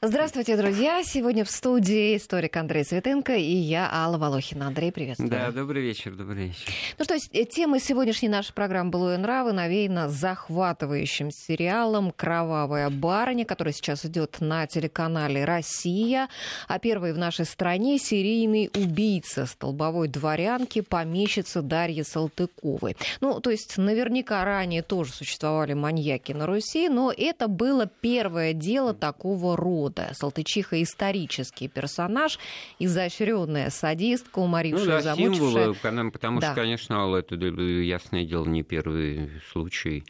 [0.00, 1.02] Здравствуйте, друзья!
[1.02, 4.68] Сегодня в студии историк Андрей Светенко и я, Алла Волохина.
[4.68, 5.28] Андрей, приветствую.
[5.28, 6.72] Да, добрый вечер, добрый вечер.
[7.00, 14.04] Ну что, тема сегодняшней нашей программы «Былое нравы» навеяна захватывающим сериалом «Кровавая барыня», который сейчас
[14.06, 16.28] идет на телеканале «Россия».
[16.68, 22.96] А первый в нашей стране серийный убийца столбовой дворянки, помещица Дарьи Салтыковой.
[23.20, 28.94] Ну, то есть наверняка ранее тоже существовали маньяки на Руси, но это было первое дело
[28.94, 30.10] такого рода года.
[30.14, 32.38] Салтычиха исторический персонаж,
[32.78, 35.74] изощренная садистка, уморившая, ну, да, замучившая.
[35.74, 36.48] Символы, потому да.
[36.48, 40.04] что, конечно, Алла, это ясное дело не первый случай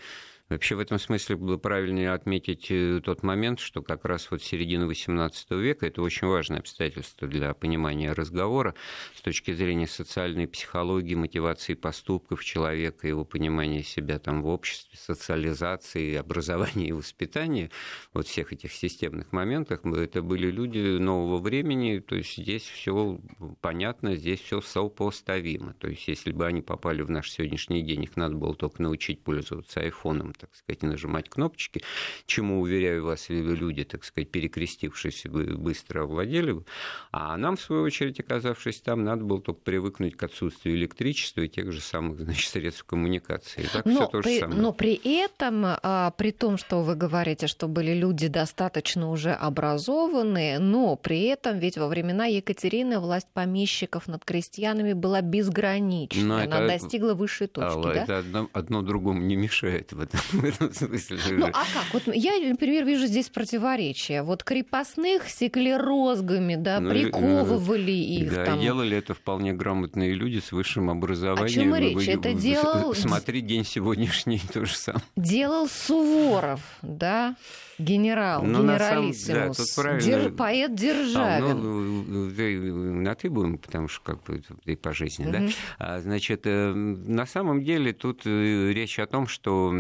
[0.48, 4.84] Вообще в этом смысле было правильнее отметить э, тот момент, что как раз вот середина
[4.84, 8.74] XVIII века это очень важное обстоятельство для понимания разговора
[9.14, 16.14] с точки зрения социальной психологии, мотивации поступков человека, его понимания себя там в обществе, социализации,
[16.16, 17.70] образования и воспитания,
[18.14, 23.20] вот всех этих системных моментах, это были люди нового времени, то есть здесь все
[23.60, 25.74] понятно, здесь все сопоставимо.
[25.74, 29.22] То есть если бы они попали в наш сегодняшний день, их надо было только научить
[29.22, 31.83] пользоваться айфоном, так сказать, нажимать кнопочки,
[32.27, 36.64] чему, уверяю вас, люди, так сказать, перекрестившись, быстро овладели бы.
[37.12, 41.48] А нам, в свою очередь, оказавшись там, надо было только привыкнуть к отсутствию электричества и
[41.48, 43.67] тех же самых, значит, средств коммуникации.
[43.72, 44.61] Так но, все то при, же самое.
[44.61, 50.58] но при этом, а, при том, что вы говорите, что были люди достаточно уже образованные,
[50.58, 56.23] но при этом ведь во времена Екатерины власть помещиков над крестьянами была безграничной.
[56.23, 57.77] Но Она это, достигла высшей точки.
[57.77, 58.02] Алла, да?
[58.02, 61.18] Это одно, одно другому не мешает в этом в этом смысле.
[61.30, 61.86] Ну, а как?
[61.92, 64.22] Вот я, например, вижу здесь противоречия.
[64.22, 68.34] Вот крепостных секли розгами, да, ну, приковывали ну, их.
[68.34, 68.60] Да, там.
[68.60, 71.44] делали это вполне грамотные люди с высшим образованием.
[71.44, 71.94] О чем речь?
[71.94, 72.94] Вы, это делал...
[73.08, 75.04] Смотри, день сегодняшний то же самое.
[75.16, 77.36] Делал Суворов, да?
[77.78, 79.26] Генерал, ну, генералиссимус.
[79.26, 80.02] Да, тут правильно...
[80.02, 80.32] Дер...
[80.32, 81.44] Поэт Державин.
[81.44, 85.32] А, ну, на ты будем, потому что как бы и по жизни, угу.
[85.32, 85.48] да?
[85.78, 89.72] А, значит, э, на самом деле тут э, речь о том, что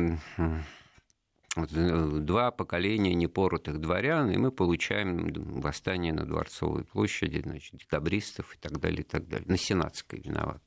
[1.56, 8.78] два поколения непоротых дворян, и мы получаем восстание на Дворцовой площади, значит, декабристов и так
[8.78, 9.46] далее, и так далее.
[9.48, 10.62] На Сенатской виноват.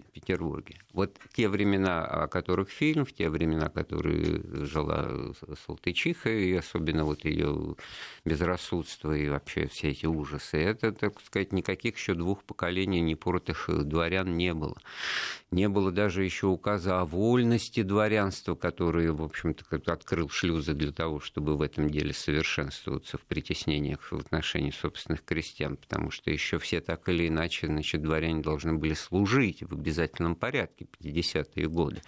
[0.00, 0.76] Петербурге.
[0.92, 5.34] Вот те времена, о которых фильм, в те времена, которые жила
[5.66, 7.76] Салтычиха, и особенно вот ее
[8.24, 14.34] безрассудство и вообще все эти ужасы, это, так сказать, никаких еще двух поколений непоротых дворян
[14.36, 14.76] не было.
[15.52, 21.20] Не было даже еще указа о вольности дворянства, который, в общем-то, открыл шлюзы для того,
[21.20, 26.80] чтобы в этом деле совершенствоваться в притеснениях в отношении собственных крестьян, потому что еще все
[26.80, 32.00] так или иначе, значит, дворяне должны были служить в обязательном порядке 50-е годы.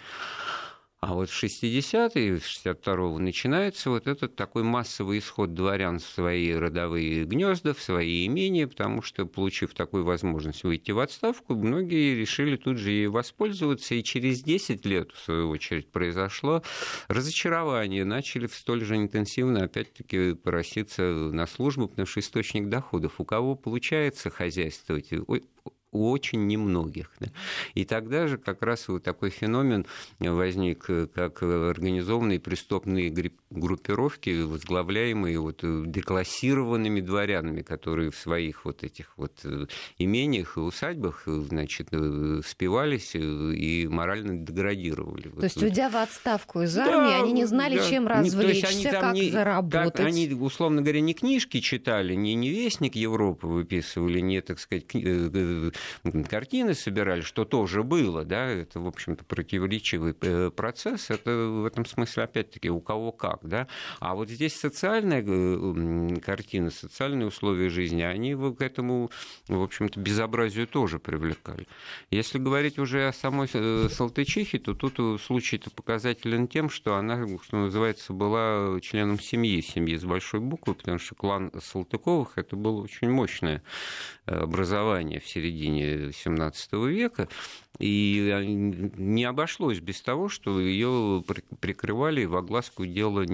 [1.07, 7.25] А вот в 60-е, 62-го начинается вот этот такой массовый исход дворян в свои родовые
[7.25, 12.79] гнезда, в свои имения, потому что, получив такую возможность выйти в отставку, многие решили тут
[12.79, 16.63] же ей воспользоваться, и через 10 лет, в свою очередь, произошло
[17.07, 23.19] разочарование, начали столь же интенсивно, опять-таки, проситься на службу, потому что источник доходов.
[23.19, 25.11] У кого получается хозяйствовать,
[25.95, 27.11] у очень немногих.
[27.19, 27.27] Да.
[27.73, 29.85] И тогда же как раз вот такой феномен
[30.19, 33.13] возник, как организованные преступные
[33.49, 39.65] группировки, возглавляемые вот деклассированными дворянами, которые в своих вот этих вот э,
[39.97, 45.29] имениях и усадьбах, значит, э, спивались и морально деградировали.
[45.29, 47.89] То есть, уйдя в отставку из армии, да, они не знали, да.
[47.89, 49.93] чем развлечься, они как не, заработать.
[49.93, 54.85] Как, они, условно говоря, не книжки читали, не, не Вестник Европы выписывали, не, так сказать,
[54.93, 55.71] э,
[56.29, 61.85] картины собирали, что тоже было, да, это, в общем-то, противоречивый э, процесс, это в этом
[61.85, 63.67] смысле, опять-таки, у кого как, да,
[63.99, 69.11] а вот здесь социальная э, картина, социальные условия жизни, они к этому,
[69.47, 71.67] в общем-то, безобразию тоже привлекали.
[72.11, 77.57] Если говорить уже о самой э, Салтычихе, то тут случай-то показателен тем, что она, что
[77.57, 83.09] называется, была членом семьи, семьи с большой буквы, потому что клан Салтыковых это было очень
[83.09, 83.63] мощное
[84.25, 87.27] образование в середине середине XVII века,
[87.79, 88.31] и
[88.97, 91.23] не обошлось без того, что ее
[91.59, 93.25] прикрывали, в огласку дела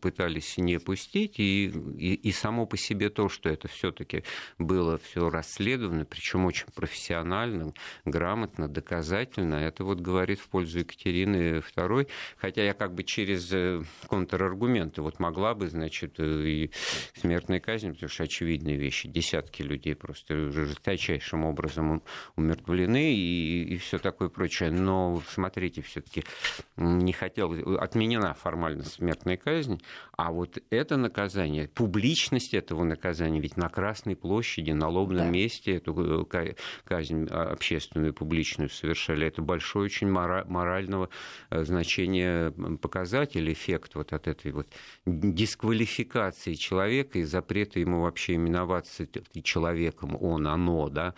[0.00, 1.66] пытались не пустить, и,
[1.96, 4.24] и, и само по себе то, что это все-таки
[4.58, 7.72] было все расследовано, причем очень профессионально,
[8.04, 13.82] грамотно, доказательно, это вот говорит в пользу Екатерины II, хотя я как бы через э,
[14.08, 16.70] контраргументы вот могла бы, значит, э, и
[17.14, 22.02] смертная казнь, потому что очевидные вещи, десятки людей просто жесточайшим образом там
[22.36, 24.70] умертвлены и, и все такое прочее.
[24.70, 26.24] Но, смотрите, все-таки
[26.76, 27.76] не хотел...
[27.78, 29.80] Отменена формально смертная казнь,
[30.16, 35.30] а вот это наказание, публичность этого наказания, ведь на Красной площади, на лобном да.
[35.30, 41.10] месте эту э, казнь а, общественную, публичную совершали, это большое очень морального
[41.50, 42.50] э, значения
[42.80, 44.68] показатель, эффект вот от этой вот
[45.04, 49.06] дисквалификации человека и запрета ему вообще именоваться
[49.42, 51.14] человеком, он, оно, да,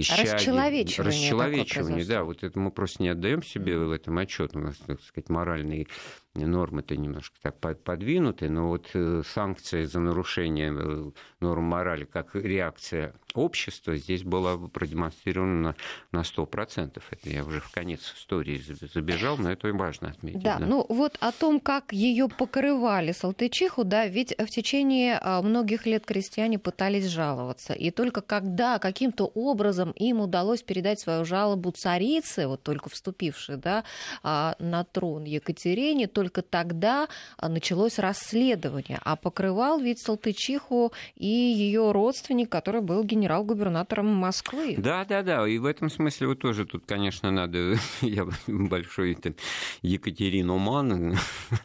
[0.00, 0.34] исчадие.
[0.34, 1.12] Расчеловечивание.
[1.12, 5.00] Расчеловечивание, да, вот это мы просто не отдаем себе в этом отчет, у нас, так
[5.02, 5.88] сказать, моральный
[6.34, 11.10] нормы-то немножко так подвинуты, но вот э, санкции за нарушение э,
[11.40, 15.74] норм морали как реакция общества здесь была продемонстрирована
[16.12, 17.02] на, на 100%.
[17.10, 18.62] Это я уже в конец истории
[18.92, 20.42] забежал, но это важно отметить.
[20.42, 25.42] Да, да, ну вот о том, как ее покрывали Салтычиху, да, ведь в течение а,
[25.42, 27.72] многих лет крестьяне пытались жаловаться.
[27.72, 33.84] И только когда каким-то образом им удалось передать свою жалобу царице, вот только вступившей да,
[34.22, 37.08] а, на трон Екатерине, только тогда
[37.38, 38.98] а, началось расследование.
[39.04, 44.74] А покрывал ведь Салтычиху и ее родственник, который был генерал-губернатором Москвы.
[44.76, 45.48] Да, да, да.
[45.48, 47.76] И в этом смысле вот тоже тут, конечно, надо...
[48.02, 49.34] Я большой там,
[49.80, 51.16] Екатерину Ман,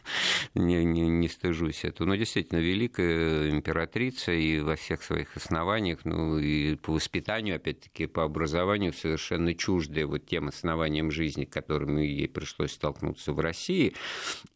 [0.54, 2.08] не, не, не стыжусь этого.
[2.08, 8.24] Но действительно, великая императрица и во всех своих основаниях, ну и по воспитанию, опять-таки, по
[8.24, 13.92] образованию совершенно чуждая вот тем основаниям жизни, которыми ей пришлось столкнуться в России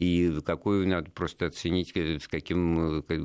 [0.01, 3.21] и какую надо просто оценить, э, с каким э,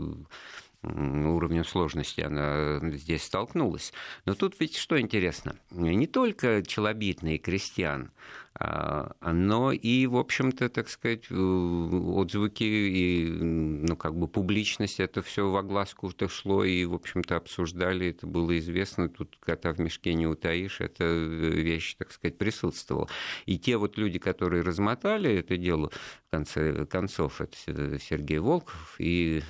[0.84, 3.92] уровнем сложности она здесь столкнулась.
[4.26, 8.12] Но тут ведь что интересно, не только челобитные крестьян,
[8.58, 15.50] но и, в общем-то, так сказать, э, отзвуки и, ну, как бы публичность, это все
[15.50, 20.14] в огласку -то шло, и, в общем-то, обсуждали, это было известно, тут кота в мешке
[20.14, 23.10] не утаишь, эта вещь, так сказать, присутствовала.
[23.46, 25.92] И те вот люди, которые размотали это дело,
[26.28, 29.42] в конце концов, это Сергей Волков и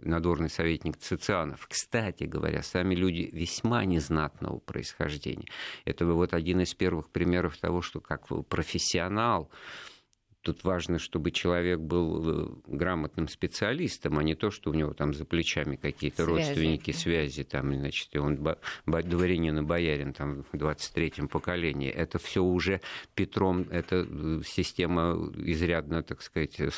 [0.00, 1.66] надворный советник Цицианов.
[1.68, 5.48] Кстати говоря, сами люди весьма незнатного происхождения.
[5.84, 9.50] Это вот один из первых примеров того, что как профессионал
[10.42, 15.12] Тут важно, чтобы человек был э, грамотным специалистом, а не то, что у него там
[15.12, 18.36] за плечами какие-то родственники, связи, там, значит, и он
[18.86, 21.90] дворянин и боярин там, в 23-м поколении.
[21.90, 22.80] Это все уже
[23.14, 26.70] Петром, эта э, система изрядно, так сказать, э,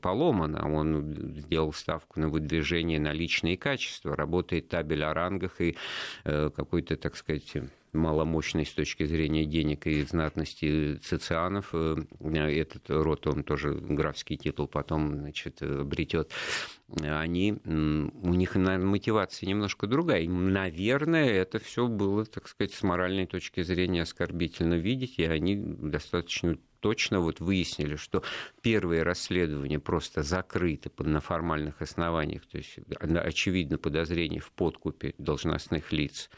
[0.00, 0.72] поломана.
[0.72, 5.76] Он сделал ставку на выдвижение на личные качества, работает табель о рангах и
[6.24, 7.56] какой-то, так сказать,
[7.98, 11.70] маломощный с точки зрения денег и знатности Цицианов.
[11.72, 16.32] Э, этот род, он тоже графский титул потом значит, обретет.
[17.02, 20.22] Они, у них, наверное, мотивация немножко другая.
[20.22, 25.56] И, наверное, это все было, так сказать, с моральной точки зрения оскорбительно видеть, и они
[25.56, 28.22] достаточно точно вот выяснили, что
[28.62, 36.30] первые расследования просто закрыты на формальных основаниях, то есть очевидно подозрение в подкупе должностных лиц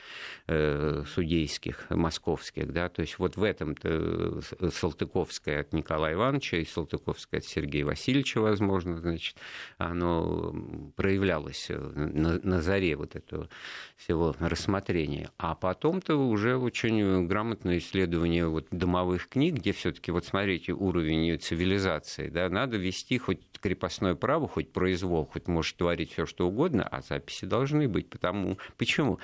[0.47, 4.41] э, судейских, московских, да, то есть вот в этом-то
[4.71, 9.37] Салтыковская от Николая Ивановича и Салтыковская от Сергея Васильевича, возможно, значит,
[9.79, 10.55] оно
[10.97, 13.49] проявлялось на, на заре вот этого
[13.97, 15.31] всего рассмотрения.
[15.39, 22.29] А потом-то уже очень грамотное исследование вот домовых книг, где все-таки вот смотрите уровень цивилизации,
[22.29, 27.03] да, надо вести хоть крепостное право, хоть произвол, хоть может творить все что угодно, а
[27.03, 28.09] записи должны быть.
[28.09, 29.19] Потому, почему?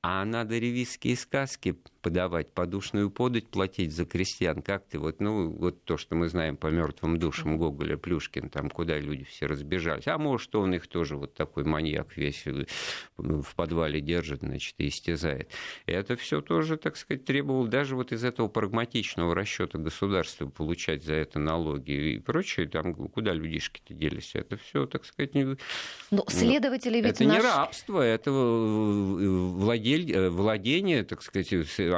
[0.00, 4.60] А надо ревизские сказки подавать, подушную подать платить за крестьян.
[4.60, 8.68] Как ты вот, ну, вот то, что мы знаем по мертвым душам Гоголя, Плюшкин, там,
[8.68, 10.06] куда люди все разбежались.
[10.06, 12.66] А может, он их тоже вот такой маньяк весь э,
[13.16, 15.48] в подвале держит, значит, и истязает.
[15.86, 21.14] Это все тоже, так сказать, требовало даже вот из этого прагматичного расчета государства получать за
[21.14, 24.32] это налоги и прочее, там, куда людишки-то делись.
[24.34, 25.56] Это все, так сказать, не...
[26.10, 27.36] Но следователи ведь Это наш...
[27.36, 30.28] не рабство, это владель...
[30.28, 31.50] владение, так сказать,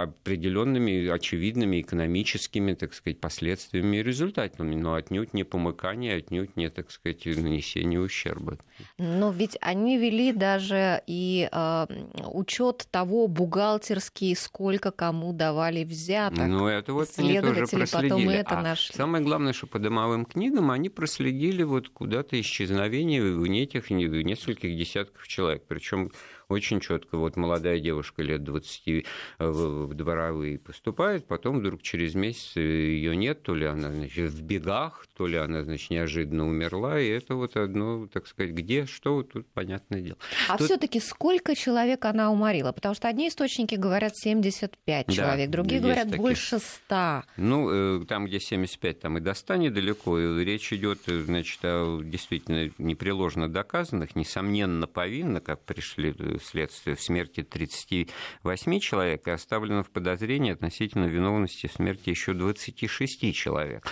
[0.02, 6.90] определенными очевидными экономическими, так сказать, последствиями и результатами, но отнюдь не помыкание, отнюдь не, так
[6.90, 8.58] сказать, нанесение ущерба.
[8.98, 11.86] Но ведь они вели даже и э,
[12.32, 16.46] учет того бухгалтерский, сколько кому давали взяток.
[16.46, 18.08] Ну, это вот они тоже проследили.
[18.08, 18.94] Потом это а нашли.
[18.94, 24.76] Самое главное, что по домовым книгам они проследили вот куда-то исчезновение в этих в нескольких
[24.76, 25.64] десятков человек.
[25.66, 26.10] Причем
[26.48, 27.18] очень четко.
[27.18, 29.06] Вот молодая девушка лет 20
[29.38, 35.06] в дворовые поступает, потом вдруг через месяц ее нет, то ли она значит, в бегах,
[35.16, 39.46] то ли она значит, неожиданно умерла, и это вот одно, так сказать, где, что, тут
[39.48, 40.18] понятное дело.
[40.48, 40.66] А тут...
[40.66, 42.72] все-таки сколько человек она уморила?
[42.72, 46.20] Потому что одни источники говорят 75 человек, да, другие говорят такие.
[46.20, 47.24] больше 100.
[47.36, 50.18] Ну, э, там, где 75, там и до 100 недалеко.
[50.18, 57.42] Речь идет, э, значит, о действительно непреложно доказанных, несомненно повинных, как пришли следствие в смерти
[57.42, 63.86] 38 человек, и оставлено в подозрении относительно виновности в смерти еще 26 человек.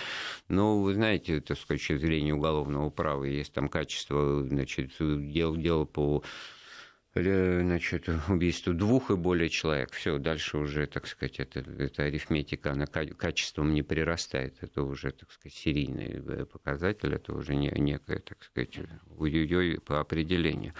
[0.47, 5.85] Но, вы знаете, сказать, с точки зрения уголовного права, есть там качество, значит, дел, дел
[5.85, 6.23] по
[7.15, 9.93] значит, убийству двух и более человек.
[9.93, 14.57] Все, дальше уже, так сказать, это, это арифметика, она качеством не прирастает.
[14.61, 18.79] Это уже, так сказать, серийный э, показатель, это уже не, некое, так сказать,
[19.17, 20.73] ой по определению.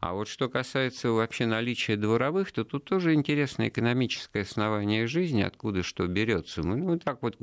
[0.00, 5.82] А вот что касается вообще наличия дворовых, то тут тоже интересное экономическое основание жизни, откуда
[5.82, 6.62] что берется.
[6.62, 7.36] Мы ну, так вот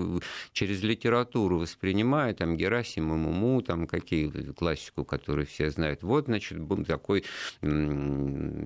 [0.54, 6.02] через литературу воспринимая, там, Герасим и Муму, там, какие классику, которую все знают.
[6.04, 7.26] Вот, значит, был такой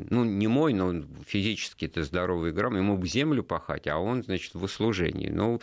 [0.09, 4.53] ну, не мой, но физически это здоровый грамм, ему бы землю пахать, а он, значит,
[4.53, 5.29] в услужении.
[5.29, 5.59] Ну,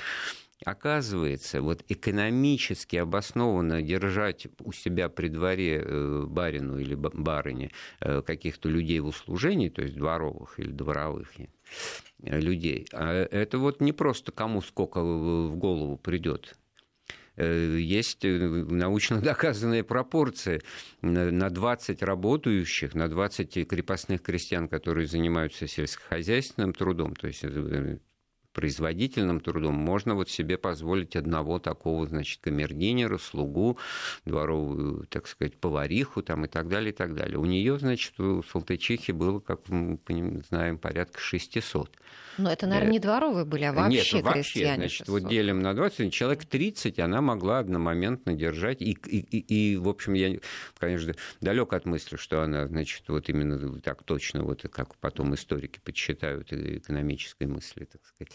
[0.65, 8.69] Оказывается, вот экономически обоснованно держать у себя при дворе э, барину или барыне э, каких-то
[8.69, 14.33] людей в услужении, то есть дворовых или дворовых э, людей, а это вот не просто
[14.33, 16.57] кому сколько в голову придет.
[17.39, 20.61] Э, есть э, научно доказанные пропорции.
[21.03, 27.99] На 20 работающих, на 20 крепостных крестьян, которые занимаются сельскохозяйственным трудом, то есть э,
[28.59, 33.79] производительным трудом, можно вот себе позволить одного такого, значит, камердинера, слугу,
[34.25, 37.39] дворовую, так сказать, повариху там и так далее, и так далее.
[37.39, 41.97] У нее, значит, у Салтычихи было, как мы знаем, порядка 600.
[42.39, 44.77] Но это, наверное, не дворовые были, а вообще Нет, вообще, крестьяне.
[44.77, 45.09] Значит, 600.
[45.09, 48.81] вот делим на 20, человек 30 она могла одномоментно держать.
[48.81, 50.39] И, и, и, и в общем, я,
[50.79, 55.81] конечно, далек от мысли, что она, значит, вот именно так точно, вот как потом историки
[55.83, 58.33] подсчитают экономической мысли, так сказать,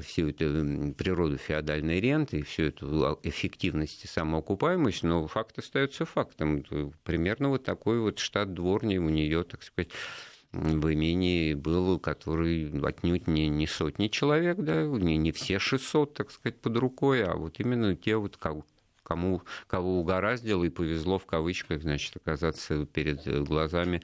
[0.00, 6.64] всю эту природу феодальной ренты и всю эту эффективность и самоокупаемость, но факт остается фактом.
[7.04, 9.90] Примерно вот такой вот штат дворни у нее, так сказать,
[10.52, 16.30] в имении был, который отнюдь не, не сотни человек, да, не, не все 600, так
[16.30, 18.36] сказать, под рукой, а вот именно те вот,
[19.08, 24.02] кому, кого угораздило и повезло в кавычках, значит, оказаться перед глазами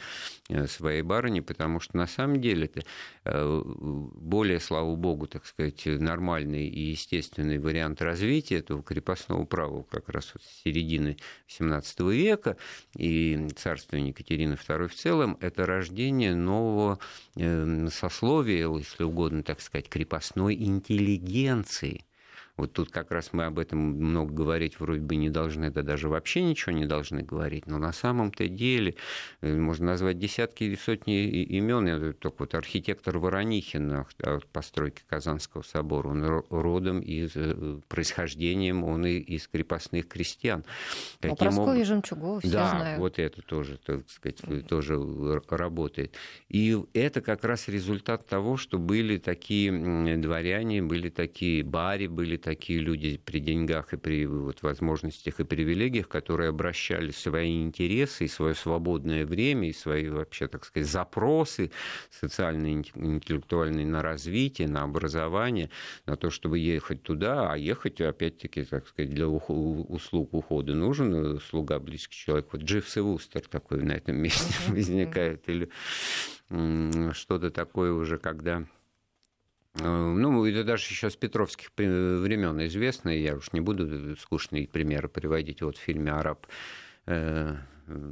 [0.48, 2.82] э, своей барыни, потому что на самом деле это
[3.24, 10.08] э, более, слава богу, так сказать, нормальный и естественный вариант развития этого крепостного права как
[10.08, 11.18] раз вот с середины
[11.48, 12.56] XVII века.
[12.96, 16.98] И царствования Екатерины II в целом, это рождение нового
[17.36, 22.06] э, сословия, если угодно так сказать, крепостной интеллигенции–
[22.56, 26.08] вот тут как раз мы об этом много говорить вроде бы не должны, да даже
[26.08, 27.66] вообще ничего не должны говорить.
[27.66, 28.94] Но на самом-то деле
[29.40, 31.86] э, можно назвать десятки или сотни имен.
[31.86, 34.04] Я только вот архитектор Воронихин
[34.52, 40.64] постройки Казанского собора, он родом из э, происхождением, он и из крепостных крестьян.
[41.22, 41.88] Ну, Прасковья об...
[41.88, 43.00] Жемчугова все да, знают.
[43.00, 44.96] вот это тоже, так сказать, тоже
[45.48, 46.14] работает.
[46.48, 49.72] И это как раз результат того, что были такие
[50.18, 56.08] дворяне, были такие бари, были такие люди при деньгах и при вот, возможностях и привилегиях,
[56.08, 61.70] которые обращали свои интересы и свое свободное время, и свои вообще, так сказать, запросы
[62.10, 65.70] социальные, интеллектуальные на развитие, на образование,
[66.04, 71.78] на то, чтобы ехать туда, а ехать, опять-таки, так сказать, для услуг ухода нужен слуга
[71.78, 72.48] близкий человек.
[72.52, 75.48] Вот Дживс и Вустер такой на этом месте возникает.
[75.48, 75.70] Или
[77.14, 78.83] что-то такое уже, когда Э,
[79.76, 85.62] ну, это даже еще с петровских времен известно, я уж не буду скучные примеры приводить.
[85.62, 86.46] Вот в фильме «Араб»
[87.06, 87.56] э,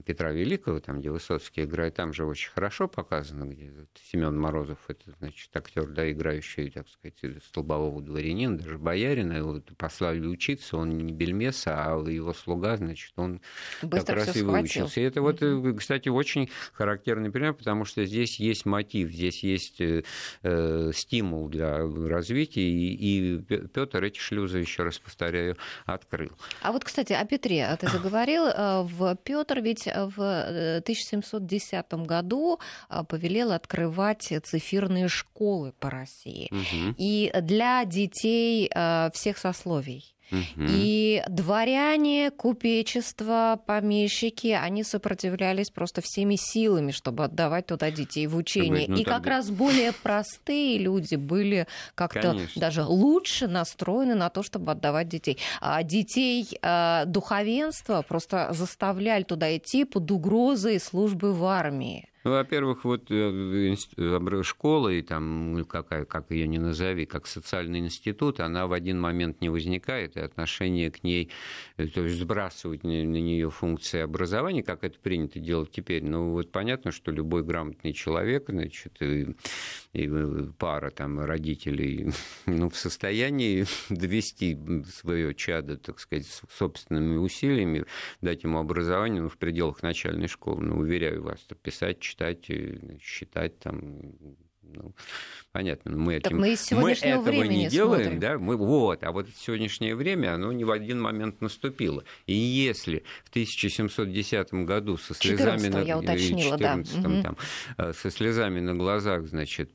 [0.04, 3.72] Петра Великого, там, где Высоцкий играет, там же очень хорошо показано, где
[4.10, 10.26] Семен Морозов, это, значит, актер, да, играющий, так сказать, столбового дворянина, даже боярина, его послали
[10.26, 13.40] учиться, он не бельмес, а его слуга, значит, он
[13.82, 15.00] Быстро как раз и выучился.
[15.00, 15.76] И это вот, mm-hmm.
[15.76, 20.02] кстати, очень характерный пример, потому что здесь есть мотив, здесь есть э,
[20.42, 26.32] э стимул для развития, и, и Петр эти шлюзы, еще раз повторяю, открыл.
[26.60, 28.42] А вот, кстати, о Петре ты заговорил.
[28.82, 36.48] В Петр ведь в 1710 э, году а, повелел открывать цифирные школы по России.
[36.50, 36.94] Угу.
[36.98, 40.14] И для детей э, всех сословий.
[40.32, 40.66] Угу.
[40.68, 48.86] И дворяне, купечество, помещики, они сопротивлялись просто всеми силами, чтобы отдавать туда детей в учение.
[48.88, 49.18] Ну, и тогда...
[49.18, 55.38] как раз более простые люди были как-то даже лучше настроены на то, чтобы отдавать детей.
[55.60, 62.08] А детей э, духовенства просто заставляли туда идти под угрозой службы в армии.
[62.24, 63.74] Ну, во-первых, вот э,
[64.42, 69.00] школа, и там, ну, какая, как ее не назови, как социальный институт, она в один
[69.00, 71.30] момент не возникает, и отношение к ней,
[71.78, 76.04] э, то есть сбрасывать на, нее функции образования, как это принято делать теперь.
[76.04, 79.34] Ну, вот понятно, что любой грамотный человек, значит, и,
[79.81, 79.81] и
[80.58, 82.12] пара там родителей,
[82.46, 84.58] ну, в состоянии довести
[84.90, 87.84] свое чадо, так сказать, собственными усилиями,
[88.20, 90.62] дать ему образование ну, в пределах начальной школы.
[90.62, 92.50] Ну, уверяю вас, писать, читать,
[93.00, 94.12] считать там
[94.62, 94.94] ну,
[95.52, 98.20] понятно, мы, этим, мы, мы этого не делаем, смотрим.
[98.20, 102.04] да, мы, вот, а вот сегодняшнее время, оно не в один момент наступило.
[102.26, 107.22] И если в 1710 году со слезами на, я уточнила, 14, да.
[107.22, 107.36] там,
[107.78, 107.92] угу.
[107.92, 109.72] со слезами на глазах, значит,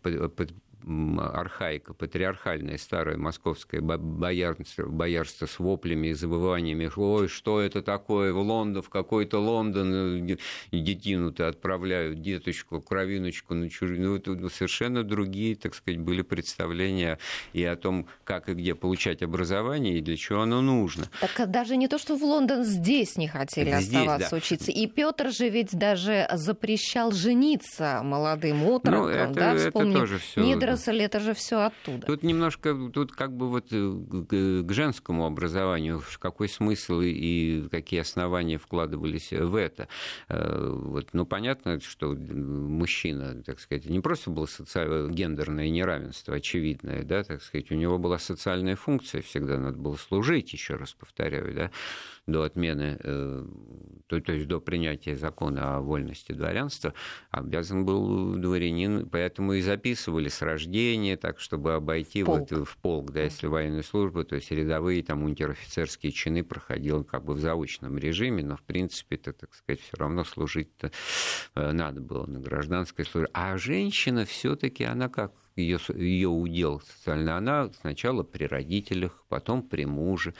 [0.83, 8.39] архаика, патриархальное старое московское боярство, боярство с воплями и забываниями, ой, что это такое, в
[8.39, 10.37] Лондон, в какой-то Лондон э,
[10.71, 14.01] детину-то отправляют, деточку, кровиночку на чужую.
[14.01, 17.19] Ну, это совершенно другие, так сказать, были представления
[17.53, 21.09] и о том, как и где получать образование и для чего оно нужно.
[21.19, 24.37] Так даже не то, что в Лондон здесь не хотели здесь, оставаться да.
[24.37, 24.71] учиться.
[24.71, 29.91] И Петр же ведь даже запрещал жениться молодым отрокам, ну, это, да, вспомним.
[29.91, 32.05] Это тоже все Недоросль, это же все оттуда.
[32.05, 38.57] Тут немножко, тут как бы вот э, к женскому образованию, какой смысл и какие основания
[38.57, 39.87] вкладывались в это.
[40.29, 47.03] Э, вот, ну, понятно, что мужчина, так сказать, не просто было социально гендерное неравенство очевидное,
[47.03, 51.53] да, так сказать, у него была социальная функция, всегда надо было служить, еще раз повторяю,
[51.53, 51.71] да,
[52.27, 53.45] до отмены, э,
[54.07, 56.93] то, то есть до принятия закона о вольности дворянства,
[57.31, 62.51] обязан был дворянин, поэтому и записывали с рождения, так, чтобы обойти полк.
[62.51, 67.23] вот в полк, да, если военная служба, то есть рядовые там унтер-офицерские чины проходил как
[67.23, 70.91] бы в заочном режиме, но в принципе это, так сказать, все равно служить-то
[71.55, 73.29] э, надо было на гражданской службе.
[73.33, 79.85] А женщина все-таки она как ее, ее удел социально, она сначала при родителях, потом при
[79.85, 80.33] муже,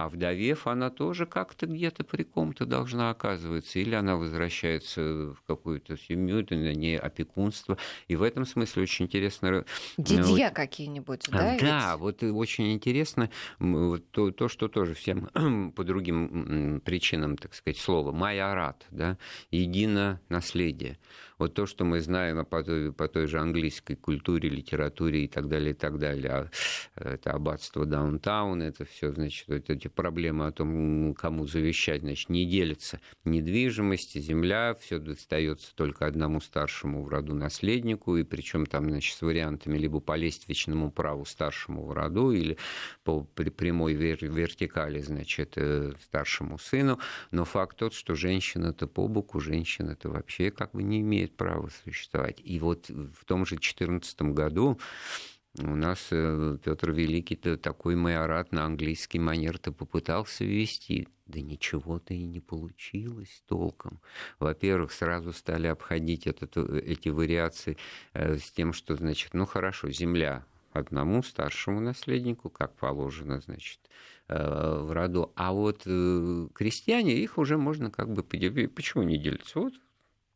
[0.00, 3.78] а вдовев, она тоже как-то где-то при ком-то должна оказываться.
[3.78, 7.76] Или она возвращается в какую-то семью, это на ней опекунство.
[8.08, 9.64] И в этом смысле очень интересно...
[9.98, 11.58] Дедья вот, какие-нибудь, да?
[11.60, 12.00] Да, ведь?
[12.00, 18.12] вот очень интересно вот то, то, что тоже всем по другим причинам, так сказать, слово
[18.12, 19.18] майорат, да,
[19.50, 20.98] едино наследие.
[21.40, 25.48] Вот то, что мы знаем по той, по той же английской культуре, литературе и так
[25.48, 26.30] далее, и так далее.
[26.32, 26.50] А,
[26.96, 32.46] это аббатство даунтаун, это все, значит, вот эти проблемы о том, кому завещать, значит, не
[32.46, 39.16] делится недвижимость, земля, все достается только одному старшему в роду наследнику, и причем там, значит,
[39.16, 42.56] с вариантами либо по лествичному праву старшему в роду, или
[43.04, 46.98] по прямой вертикали, значит, э, старшему сыну.
[47.30, 52.40] Но факт тот, что женщина-то по боку, женщина-то вообще как бы не имеет право существовать.
[52.42, 54.78] И вот в том же 2014 году
[55.58, 61.08] у нас э, Петр Великий -то такой майорат на английский манер-то попытался ввести.
[61.26, 64.00] Да ничего-то и не получилось толком.
[64.38, 67.76] Во-первых, сразу стали обходить этот, э, эти вариации
[68.12, 73.80] э, с тем, что, значит, ну хорошо, земля одному старшему наследнику, как положено, значит,
[74.28, 75.32] в роду.
[75.34, 78.22] А вот крестьяне, их уже можно как бы...
[78.22, 79.58] Почему не делиться?
[79.58, 79.74] Вот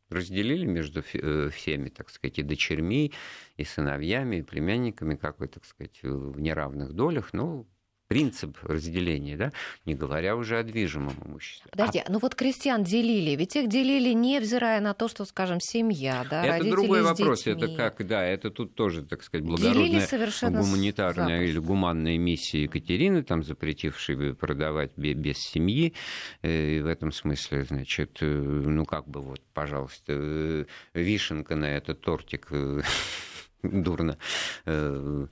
[0.09, 3.13] разделили между э, всеми, так сказать, и дочерьми,
[3.57, 7.65] и сыновьями, и племянниками, как бы, так сказать, в неравных долях, но
[8.07, 9.51] принцип разделения, да,
[9.85, 11.69] не говоря уже о движимом имуществе.
[11.71, 12.05] Подожди, а...
[12.09, 16.69] ну вот крестьян делили, ведь их делили невзирая на то, что, скажем, семья, да, Это
[16.69, 17.63] другой вопрос, детьми.
[17.63, 20.07] это как, да, это тут тоже, так сказать, благородная
[20.49, 25.93] гуманитарная или гуманная миссия Екатерины, там, запретившей продавать без семьи,
[26.41, 31.65] э, и в этом смысле, значит, э, ну как бы вот, пожалуйста, э, вишенка на
[31.65, 32.49] этот тортик
[33.71, 34.17] дурно
[34.65, 35.27] э,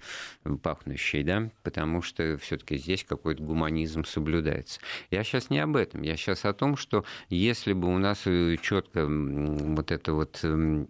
[0.61, 4.79] пахнущий, да, потому что все-таки здесь какой-то гуманизм соблюдается.
[5.11, 8.57] Я сейчас не об этом, я сейчас о том, что если бы у нас э,
[8.61, 10.87] четко вот это вот эм,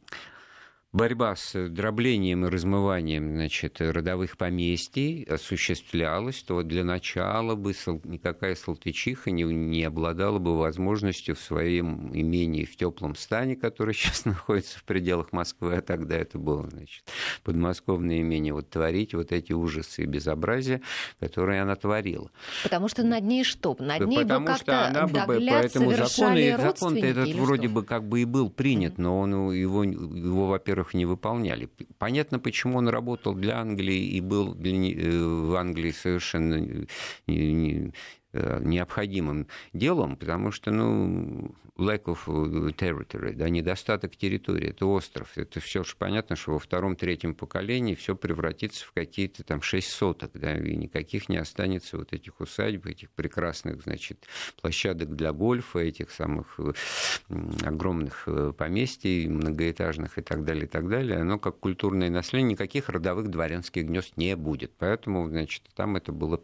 [0.94, 9.32] борьба с дроблением и размыванием значит, родовых поместий осуществлялась, то для начала бы никакая салтычиха
[9.32, 14.84] не, не обладала бы возможностью в своем имении в теплом стане, которое сейчас находится в
[14.84, 17.04] пределах Москвы, а тогда это было значит,
[17.44, 20.82] подмосковное имение, вот творить вот эти ужасы и безобразия,
[21.20, 22.30] которые она творила.
[22.62, 23.76] Потому что над ней что?
[23.80, 27.74] Над ней Потому бы как-то она бы, поэтому закон, и закон этот вроде что?
[27.74, 31.70] бы как бы и был принят, но он его, его во-первых, не выполняли.
[31.98, 36.86] Понятно, почему он работал для Англии и был для, э, в Англии совершенно
[37.28, 37.94] не,
[38.36, 42.28] Э, необходимым делом, потому что, ну, lack of
[42.76, 48.16] territory, да, недостаток территории, это остров, это все же понятно, что во втором-третьем поколении все
[48.16, 53.10] превратится в какие-то там шесть соток, да, и никаких не останется вот этих усадьб, этих
[53.12, 54.28] прекрасных, значит,
[54.62, 56.60] площадок для гольфа, этих самых
[57.64, 62.90] огромных э, поместий, многоэтажных и так далее, и так далее, оно как культурное наследие, никаких
[62.90, 66.40] родовых дворянских гнезд не будет, поэтому, значит, там это было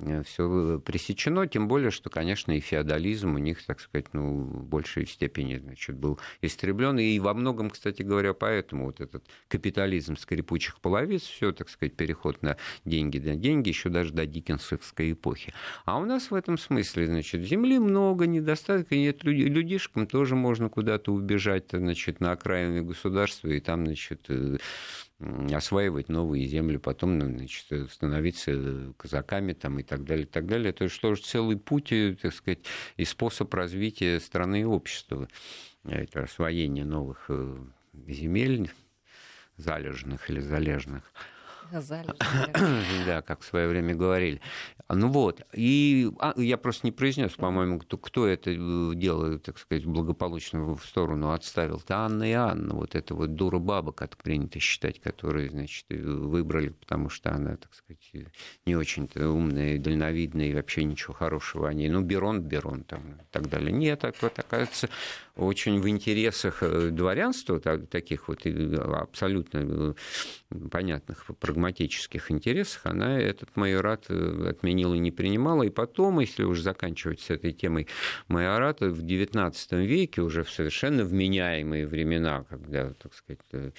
[0.00, 4.64] э, все пресечено, тем более, что, конечно, и феодализм у них, так сказать, ну, в
[4.64, 6.98] большей степени значит, был истреблен.
[6.98, 12.42] И во многом, кстати говоря, поэтому вот этот капитализм скрипучих половиц, все, так сказать, переход
[12.42, 15.52] на деньги на деньги, еще даже до диккенсовской эпохи.
[15.84, 21.12] А у нас в этом смысле, значит, земли много, недостатка, нет людишкам тоже можно куда-то
[21.12, 24.58] убежать, значит, на окраины государства, и там, значит, э,
[25.52, 30.70] осваивать новые земли, потом ну, значит, становиться казаками там, и так далее, и так далее.
[30.70, 32.60] Это что же целый путь, э, так сказать,
[32.96, 35.28] и способ развития страны и общества.
[35.84, 37.56] Это освоение новых э,
[38.06, 38.70] земель,
[39.56, 41.02] залежных или залежных.
[43.06, 44.40] Да, как в свое время говорили.
[44.92, 49.58] Ну вот, и а, я просто не произнес, по-моему, кто, кто это э, дело, так
[49.58, 51.76] сказать, благополучно в сторону отставил.
[51.76, 55.96] Это Анна и Анна, вот эта вот дура баба, как принято считать, которую, значит, э,
[55.96, 58.26] выбрали, потому что она, так сказать,
[58.66, 61.88] не очень-то умная, дальновидная и вообще ничего хорошего о ней.
[61.88, 63.70] Ну, Берон, Берон там и так далее.
[63.70, 64.88] Нет, так вот, оказывается,
[65.36, 69.94] очень в интересах э, дворянства, таких вот абсолютно
[70.70, 71.26] понятных
[71.60, 75.62] прагматических интересах, она этот майорат отменила приняла и не принимала.
[75.64, 77.86] И потом, если уже заканчивать с этой темой
[78.28, 79.52] майората, в XIX
[79.84, 83.70] веке, уже в совершенно вменяемые времена, когда, так сказать, э,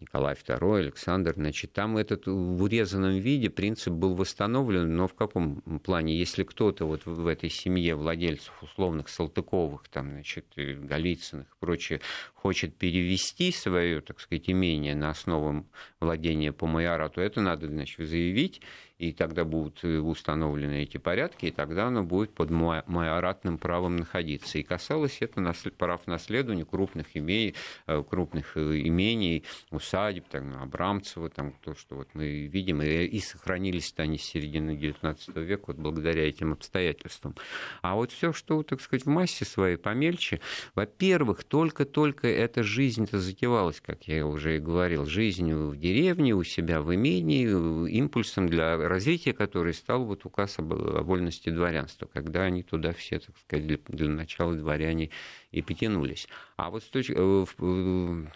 [0.00, 5.60] Николай II, Александр, значит, там этот в урезанном виде принцип был восстановлен, но в каком
[5.80, 6.16] плане?
[6.16, 12.00] Если кто-то вот в этой семье владельцев условных Салтыковых, там, значит, Голицыных и прочее,
[12.34, 15.66] хочет перевести свое, так сказать, имение на основу
[16.00, 18.60] владения по майорату, это надо, значит, заявить,
[18.98, 24.58] и тогда будут э, установлены эти порядки, и тогда оно будет под майоратным правом находиться.
[24.58, 27.54] И касалось это прав наследования крупных имений,
[27.86, 34.02] э, крупных э, имений, усадеб, там, Абрамцева, там, то, что вот мы видим, и, сохранились-то
[34.02, 37.36] они с середины XIX века вот благодаря этим обстоятельствам.
[37.82, 40.40] А вот все, что, так сказать, в массе своей помельче,
[40.74, 46.80] во-первых, только-только эта жизнь-то затевалась, как я уже и говорил, жизнь в деревне, у себя
[46.80, 52.92] в имении, импульсом для развития которой стал вот указ о вольности дворянства, когда они туда
[52.92, 55.10] все, так сказать, для, для начала дворяне
[55.50, 56.28] и потянулись.
[56.56, 58.26] А вот с точки, э,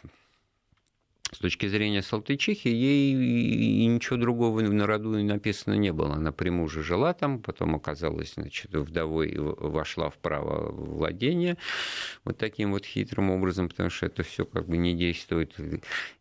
[1.33, 6.15] с точки зрения Салтычихи, ей и ничего другого на роду написано не было.
[6.15, 11.57] Она при муже жила там, потом оказалась значит, вдовой и вошла в право владения
[12.25, 15.55] вот таким вот хитрым образом, потому что это все как бы не действует.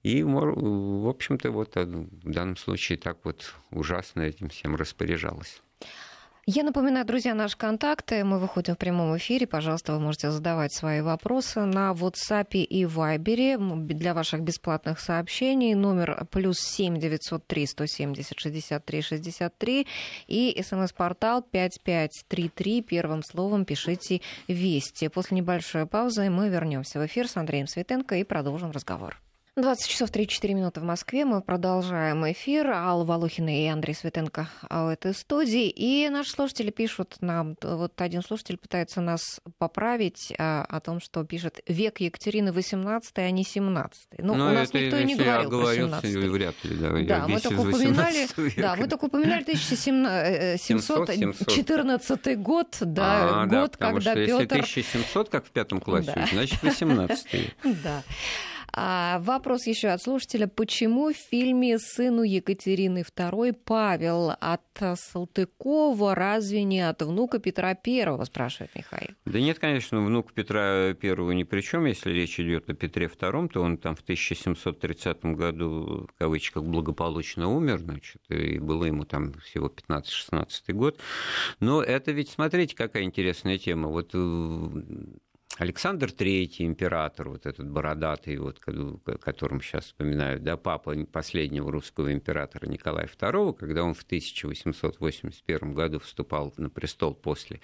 [0.04, 5.62] И, в общем-то, вот а, в данном случае так вот ужасно этим всем распоряжалась.
[6.48, 8.24] Я напоминаю, друзья, наши контакты.
[8.24, 9.46] Мы выходим в прямом эфире.
[9.46, 15.76] Пожалуйста, вы можете задавать свои вопросы на WhatsApp и Viber для ваших бесплатных сообщений.
[15.76, 19.86] Номер плюс семь девятьсот три сто семьдесят шестьдесят три шестьдесят три
[20.28, 22.82] и смс-портал пять пять три три.
[22.82, 25.10] Первым словом пишите «Вести».
[25.10, 29.22] После небольшой паузы мы вернемся в эфир с Андреем Светенко и продолжим разговор.
[29.58, 31.26] 20 часов 34 минуты в Москве.
[31.26, 32.72] Мы продолжаем эфир.
[32.72, 35.68] Алла Волохина и Андрей Светенко в этой студии.
[35.68, 41.26] И наши слушатели пишут нам, вот один слушатель пытается нас поправить а, о том, что
[41.26, 44.02] пишет век Екатерины XVIII, а не 17.
[44.20, 46.92] Ну, Но у нас это, никто и не говорил про 17 вряд ли, да.
[47.02, 53.92] Да, мы только упоминали, да, мы только упоминали 1714 э, год, да, а, год, да,
[53.92, 54.56] когда что Петр...
[54.56, 56.26] Если 1700, как в пятом классе, да.
[56.32, 58.02] значит 18 Да.
[58.74, 60.48] А, вопрос еще от слушателя.
[60.48, 68.26] Почему в фильме «Сыну Екатерины II» Павел от Салтыкова разве не от внука Петра I,
[68.26, 69.10] спрашивает Михаил.
[69.26, 71.86] Да нет, конечно, внук Петра I ни при чем.
[71.86, 77.50] Если речь идет о Петре II, то он там в 1730 году, в кавычках, благополучно
[77.50, 81.00] умер, значит, и было ему там всего 15-16 год.
[81.60, 83.90] Но это ведь, смотрите, какая интересная тема.
[83.90, 84.70] Вот э,
[85.58, 92.68] Александр III, император, вот этот бородатый, вот, которым сейчас вспоминают, да, папа последнего русского императора
[92.68, 97.60] Николая II, когда он в 1881 году вступал на престол после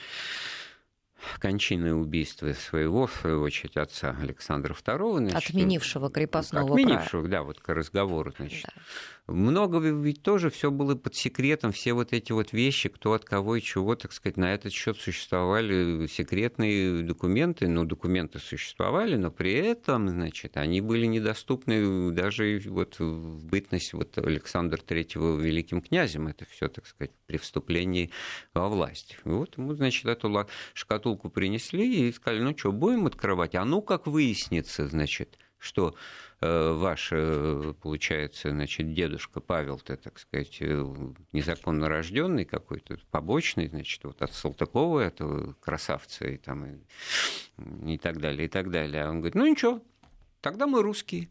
[1.40, 5.30] кончины убийства своего, в свою очередь, отца Александра II.
[5.30, 7.28] Значит, отменившего крепостного Отменившего, права.
[7.28, 8.66] да, вот к разговору, значит.
[8.66, 8.82] Да.
[9.28, 13.58] Много ведь тоже все было под секретом, все вот эти вот вещи, кто от кого
[13.58, 19.52] и чего, так сказать, на этот счет существовали секретные документы, ну, документы существовали, но при
[19.52, 26.46] этом, значит, они были недоступны даже вот в бытность вот Александра III великим князем, это
[26.46, 28.12] все, так сказать, при вступлении
[28.54, 29.18] во власть.
[29.26, 33.56] И вот ему, значит, эту шкатулку принесли и сказали, ну что, будем открывать?
[33.56, 35.96] А ну, как выяснится, значит, что
[36.42, 40.86] ваш, э, получается, значит, дедушка Павел-то, так сказать, э,
[41.34, 48.20] незаконно рожденный какой-то, побочный, значит, вот от Салтыкова, этого красавца и там и, и так
[48.20, 49.06] далее, и так далее.
[49.06, 49.82] А он говорит, ну ничего,
[50.42, 51.30] тогда мы русские.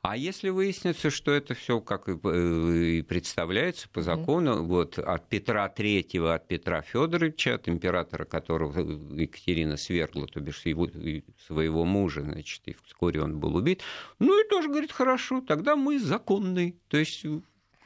[0.00, 4.66] А если выяснится, что это все как и представляется по закону, mm-hmm.
[4.66, 8.78] вот от Петра III, от Петра Федоровича, от императора, которого
[9.20, 10.88] Екатерина свергла, то бишь его,
[11.46, 13.82] своего мужа, значит, и вскоре он был убит,
[14.20, 16.74] ну и тоже говорит, хорошо, тогда мы законные.
[16.86, 17.26] То есть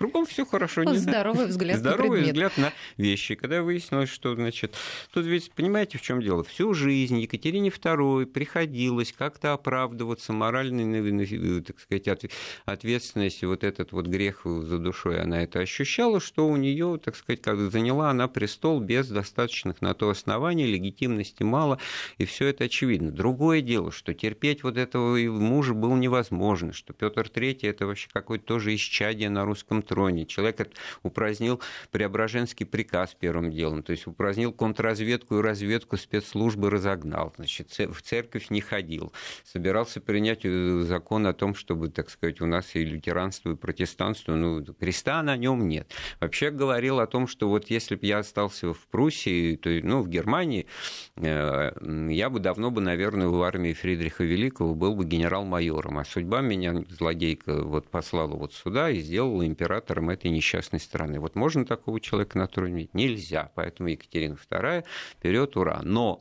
[0.03, 0.83] Кругом все хорошо.
[0.83, 3.37] Не Здоровый взгляд Здоровый на взгляд на вещи.
[3.37, 4.75] Когда выяснилось, что, значит,
[5.13, 6.43] тут ведь, понимаете, в чем дело?
[6.43, 12.29] Всю жизнь Екатерине II приходилось как-то оправдываться моральной, так сказать,
[12.65, 17.41] ответственности, вот этот вот грех за душой она это ощущала, что у нее, так сказать,
[17.41, 21.79] как заняла она престол без достаточных на то оснований, легитимности мало,
[22.19, 23.13] и все это очевидно.
[23.13, 28.47] Другое дело, что терпеть вот этого мужа было невозможно, что Петр III это вообще какое-то
[28.47, 30.25] тоже исчадие на русском троне.
[30.25, 30.71] Человек
[31.03, 38.01] упразднил Преображенский приказ первым делом, то есть упразднил контрразведку и разведку спецслужбы разогнал, значит, в
[38.01, 39.13] церковь не ходил,
[39.45, 44.35] собирался принять э, закон о том, чтобы, так сказать, у нас и лютеранство, и протестанство,
[44.35, 45.93] ну, креста на нем нет.
[46.21, 50.09] Вообще говорил о том, что вот если бы я остался в Пруссии, то, ну, в
[50.09, 50.67] Германии,
[51.17, 51.73] э,
[52.11, 56.83] я бы давно бы, наверное, в армии Фридриха Великого был бы генерал-майором, а судьба меня,
[56.89, 61.21] злодейка, вот послала вот сюда и сделала императором императором этой несчастной страны.
[61.21, 62.89] Вот можно такого человека на троне?
[62.93, 63.51] Нельзя.
[63.55, 64.85] Поэтому Екатерина II
[65.19, 65.81] вперед, ура.
[65.83, 66.21] Но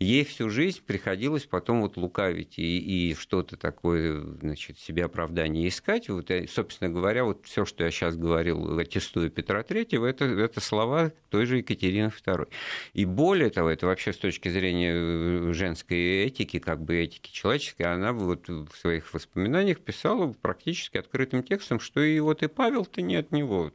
[0.00, 6.08] ей всю жизнь приходилось потом вот лукавить и, и что-то такое, значит, себе оправдание искать.
[6.08, 11.12] Вот, собственно говоря, вот все, что я сейчас говорил, аттестую Петра III, это, это слова
[11.28, 12.48] той же Екатерины II.
[12.94, 17.82] И более того, это вообще с точки зрения э, женской этики, как бы этики человеческой,
[17.82, 23.02] она вот в своих воспоминаниях писала практически открытым текстом, что и вот и Павел правил-то
[23.02, 23.72] не от него.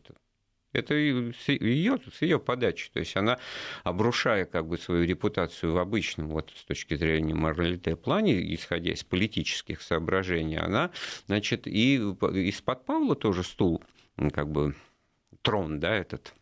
[0.76, 2.90] Это ее, с ее подачи.
[2.92, 3.40] То есть она,
[3.84, 9.04] обрушая как бы свою репутацию в обычном, вот с точки зрения моралите плане, исходя из
[9.04, 10.92] политических соображений, она,
[11.28, 13.84] значит, и из-под Павла тоже стул,
[14.34, 14.76] как бы
[15.42, 16.34] трон, да, этот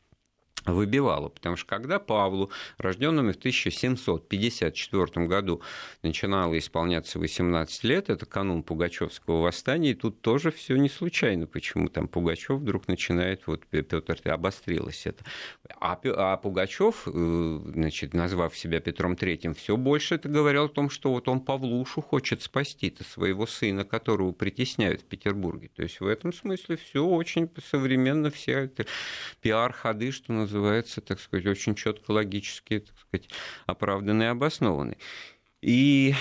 [0.65, 5.61] выбивала, потому что когда Павлу, рожденному в 1754 году,
[6.01, 11.89] начинало исполняться 18 лет, это канун Пугачевского восстания, и тут тоже все не случайно, почему
[11.89, 15.25] там Пугачев вдруг начинает, вот Петр обострилось это.
[15.79, 20.89] А, а Пугачев, э, значит, назвав себя Петром Третьим, все больше это говорил о том,
[20.89, 25.69] что вот он Павлушу хочет спасти, это своего сына, которого притесняют в Петербурге.
[25.75, 28.71] То есть в этом смысле все очень современно, все
[29.41, 33.29] пиар-ходы, что называется, называется, так сказать, очень четко, логически, так сказать,
[33.65, 34.97] оправданный и обоснованный.
[35.61, 36.13] И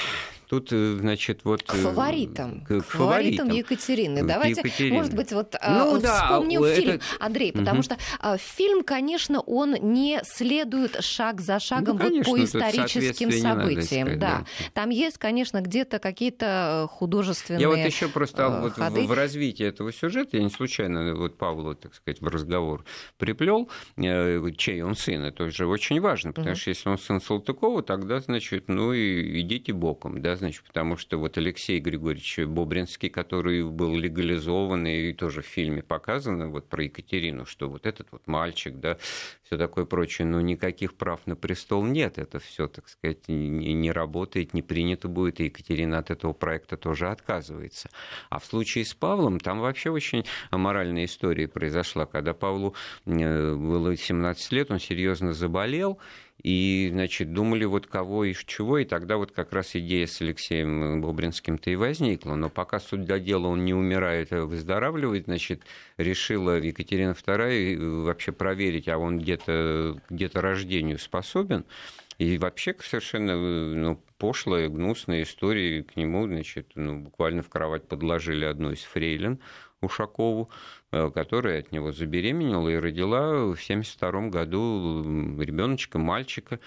[0.52, 1.62] тут, э, значит, вот...
[1.62, 2.60] К э, фаворитам.
[2.60, 4.22] К, к фаворитам Екатерины.
[4.22, 4.96] Давайте, Екатерины.
[4.98, 6.76] может быть, вот а, ну, да, вспомним это...
[6.76, 7.84] фильм, Андрей, потому угу.
[7.84, 13.32] что а, фильм, конечно, он не следует шаг за шагом ну, конечно, вот по историческим
[13.32, 14.08] событиям.
[14.08, 14.38] Сказать, да.
[14.40, 14.44] да.
[14.74, 19.64] Там есть, конечно, где-то какие-то художественные Я вот еще просто э, вот в, в развитии
[19.64, 22.84] этого сюжета, я не случайно вот Павлу, так сказать, в разговор
[23.16, 26.60] приплел, чей он сын, это же очень важно, потому угу.
[26.60, 31.18] что если он сын Салтыкова, тогда, значит, ну и идите боком, да, значит, потому что
[31.18, 37.46] вот Алексей Григорьевич Бобринский, который был легализован, и тоже в фильме показано вот про Екатерину,
[37.46, 38.98] что вот этот вот мальчик, да,
[39.44, 43.92] все такое прочее, но никаких прав на престол нет, это все, так сказать, не, не
[43.92, 47.88] работает, не принято будет, и Екатерина от этого проекта тоже отказывается.
[48.28, 52.74] А в случае с Павлом, там вообще очень аморальная история произошла, когда Павлу
[53.06, 56.00] э, было 17 лет, он серьезно заболел,
[56.42, 61.00] и, значит, думали, вот кого и чего, и тогда вот как раз идея с Алексеем
[61.00, 62.34] Бобринским-то и возникла.
[62.34, 65.62] Но пока суть до дела он не умирает, а выздоравливает, значит,
[65.98, 71.64] решила Екатерина II вообще проверить, а он где-то где рождению способен.
[72.18, 78.44] И вообще совершенно ну, пошлая, гнусная история к нему, значит, ну, буквально в кровать подложили
[78.44, 79.40] одну из фрейлин
[79.82, 80.50] Ушакову,
[80.94, 86.60] Э, которая от него забеременела и родила в 1972 году ребеночка, мальчика,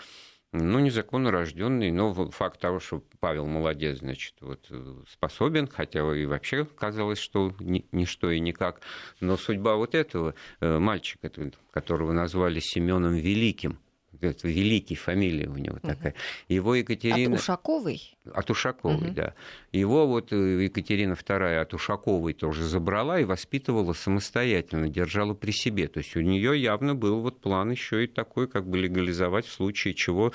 [0.51, 4.67] ну, незаконно рожденный, но факт того, что Павел молодец, значит, вот
[5.07, 8.81] способен, хотя и вообще казалось, что ни, ничто и никак.
[9.19, 11.29] Но судьба вот этого э, мальчика,
[11.69, 13.77] которого назвали Семеном Великим,
[14.21, 16.15] это великий фамилия у него такая.
[16.47, 17.35] Его Екатерина...
[17.35, 18.14] От Ушаковой?
[18.33, 19.15] От Ушаковой, угу.
[19.15, 19.33] да.
[19.71, 25.87] Его вот э, Екатерина II от Ушаковой тоже забрала и воспитывала самостоятельно, держала при себе.
[25.87, 29.51] То есть у нее явно был вот план еще и такой, как бы легализовать в
[29.51, 30.33] случае чего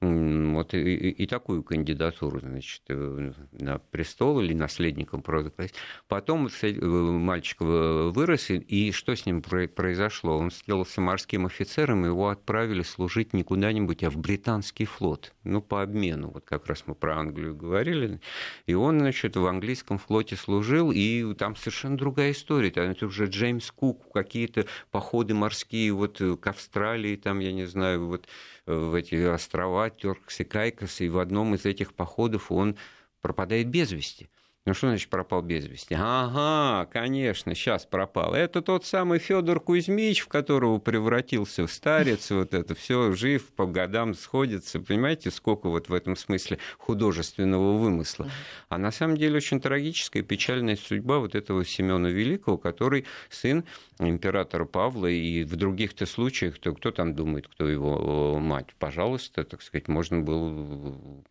[0.00, 5.74] вот и, и такую кандидатуру, значит, э, на престол или наследником провозгласить.
[6.08, 10.38] Потом э, мальчик вырос, и что с ним произошло?
[10.38, 15.82] Он сделался морским офицером, его отправили служить не куда-нибудь, а в британский флот, ну, по
[15.82, 16.30] обмену.
[16.30, 18.20] Вот как раз мы про Англию говорили.
[18.66, 22.70] И он, значит, в английском флоте служил, и там совершенно другая история.
[22.70, 27.66] Там это уже Джеймс Кук, какие-то походы морские вот э, к Австралии, там, я не
[27.66, 28.26] знаю, вот
[28.66, 32.76] э, в эти острова, Теркс и Кайкос, и в одном из этих походов он
[33.20, 34.28] пропадает без вести.
[34.66, 35.96] Ну что значит пропал без вести?
[35.98, 38.34] Ага, конечно, сейчас пропал.
[38.34, 43.66] Это тот самый Федор Кузьмич, в которого превратился в старец, вот это все жив, по
[43.66, 44.78] годам сходится.
[44.78, 48.30] Понимаете, сколько вот в этом смысле художественного вымысла.
[48.68, 53.64] А на самом деле очень трагическая, печальная судьба вот этого Семена Великого, который сын
[53.98, 58.74] императора Павла, и в других-то случаях, то кто там думает, кто его мать?
[58.78, 61.24] Пожалуйста, так сказать, можно было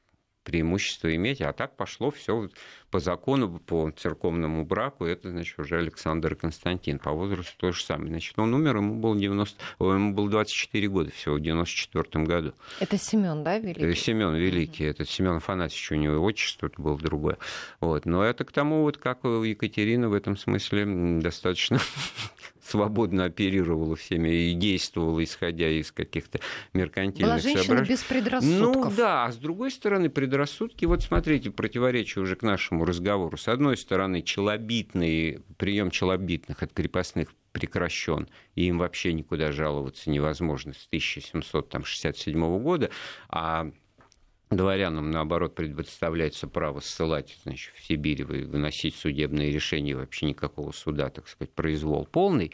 [0.50, 2.50] преимущество иметь, а так пошло все
[2.90, 8.10] по закону, по церковному браку, это, значит, уже Александр Константин, по возрасту то же самое.
[8.10, 12.54] Значит, он умер, ему было, 90, ему было 24 года всего, в 94 году.
[12.80, 13.86] Это Семен, да, Великий?
[13.86, 14.90] Э, Семен Великий, mm-hmm.
[14.90, 17.38] это Семен Афанасьевич, у него отчество было другое.
[17.80, 18.06] Вот.
[18.06, 21.80] Но это к тому, вот как Екатерина в этом смысле достаточно
[22.70, 26.40] свободно оперировала всеми и действовала, исходя из каких-то
[26.74, 27.90] меркантильных Была женщина соображений.
[27.90, 28.92] без предрассудков.
[28.92, 33.38] Ну да, а с другой стороны, предрассудки, вот смотрите, противоречие уже к нашему разговору.
[33.38, 40.74] С одной стороны, челобитный, прием челобитных от крепостных прекращен, и им вообще никуда жаловаться невозможно
[40.74, 42.92] с 1767 года,
[43.28, 43.72] а
[44.56, 51.28] дворянам, наоборот, предоставляется право ссылать значит, в Сибирь, выносить судебные решения, вообще никакого суда, так
[51.28, 52.52] сказать, произвол полный.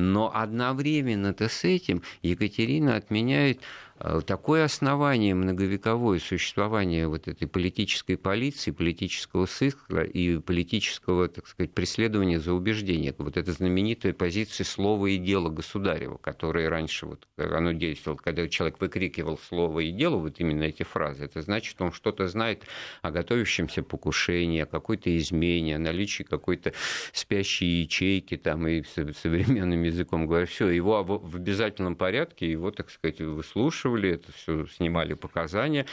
[0.00, 3.60] Но одновременно-то с этим Екатерина отменяет
[4.02, 11.72] Э, такое основание многовековое существования вот этой политической полиции, политического сыска и политического, так сказать,
[11.72, 13.14] преследования за убеждения.
[13.18, 18.80] Вот эта знаменитая позиция слова и дела государева, которая раньше вот, оно действовало, когда человек
[18.80, 22.62] выкрикивал слово и дело, вот именно эти фразы, это значит, он что-то знает
[23.02, 26.72] о готовящемся покушении, о какой-то измене, о наличии какой-то
[27.12, 33.20] спящей ячейки, там, и современным языком говоря, все, его в обязательном порядке, его, так сказать,
[33.20, 35.86] выслушивают, записывали, это все снимали показания,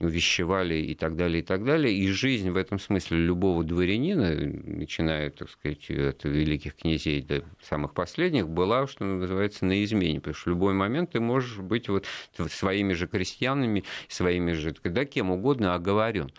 [0.00, 1.94] увещевали и так далее, и так далее.
[1.94, 7.94] И жизнь в этом смысле любого дворянина, начиная, так сказать, от великих князей до самых
[7.94, 10.20] последних, была, что называется, на измене.
[10.20, 12.06] Потому что в любой момент ты можешь быть вот
[12.50, 16.30] своими же крестьянами, своими же, да, кем угодно оговорен.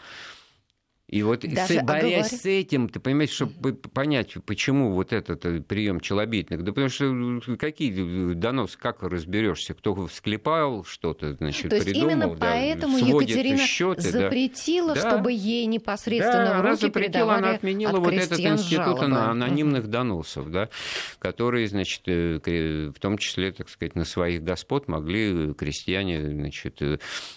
[1.08, 2.40] И вот Даже с, борясь оговор...
[2.42, 7.06] с этим, ты понимаешь, чтобы понять, почему вот этот э, прием челобитных, да потому что
[7.06, 12.98] э, какие доносы, как разберешься, кто склепал что-то, значит, То есть придумал, именно да, поэтому
[12.98, 15.10] Екатерина счеты, запретила, да.
[15.12, 19.16] чтобы ей непосредственно да, в руки она запретила, она отменила вот этот институт жалобы.
[19.16, 20.70] анонимных доносов, да,
[21.20, 26.82] которые, значит, э, в том числе, так сказать, на своих господ могли крестьяне, значит,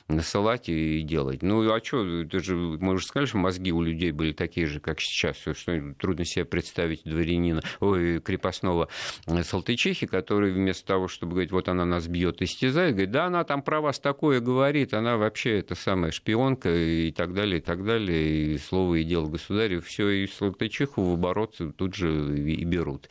[0.09, 1.43] насылать и делать.
[1.43, 4.81] Ну, а что, это же, мы уже сказали, что мозги у людей были такие же,
[4.81, 5.55] как сейчас, что
[5.99, 8.89] трудно себе представить дворянина, ой, крепостного
[9.27, 13.63] Салтычихи, который вместо того, чтобы говорить, вот она нас бьет, истязает, говорит, да, она там
[13.63, 18.55] про вас такое говорит, она вообще это самая шпионка и так далее, и так далее,
[18.55, 23.09] и слово и дело государя, все, и Салтычиху в оборот тут же и берут.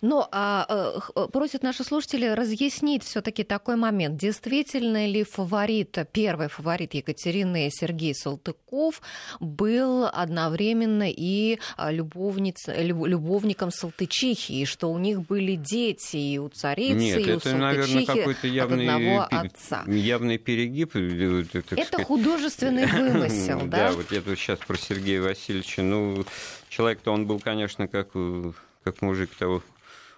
[0.00, 4.16] Но а, э, просят наши слушатели разъяснить все-таки такой момент.
[4.16, 9.00] Действительно ли фаворит, первый фаворит Екатерины Сергей Салтыков
[9.56, 16.48] был одновременно и а, любовниц, любовником Салтычихи, и что у них были дети и у
[16.48, 19.84] царицы, Нет, и у это, наверное, какой-то явный, от одного отца.
[19.86, 20.94] явный перегиб.
[20.94, 22.06] Э, это сказать...
[22.06, 23.90] художественный вымысел, да?
[23.90, 25.82] Да, вот я тут сейчас про Сергея Васильевича.
[25.82, 26.24] Ну,
[26.68, 28.52] человек-то он был, конечно, как э,
[28.86, 29.62] как мужик того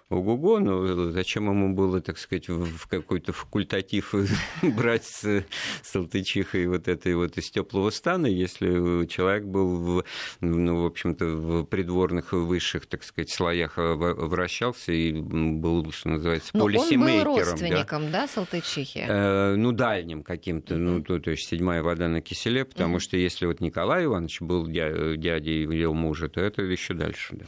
[0.09, 4.13] ого-го, но зачем ему было, так сказать, в какой-то факультатив
[4.63, 5.45] брать с
[5.83, 10.05] Салтычихой вот этой вот из теплого стана, если человек был, в,
[10.41, 17.03] ну, в общем-то, в придворных высших, так сказать, слоях вращался и был, что называется, полисемейкером.
[17.03, 19.05] он был родственником, да, да Салтычихи?
[19.07, 22.99] Э, ну, дальним каким-то, ну, то, то есть седьмая вода на киселе, потому mm-hmm.
[22.99, 27.45] что если вот Николай Иванович был дядей его мужа, то это еще дальше, да.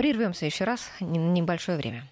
[0.00, 2.04] Прервемся еще раз на небольшое время.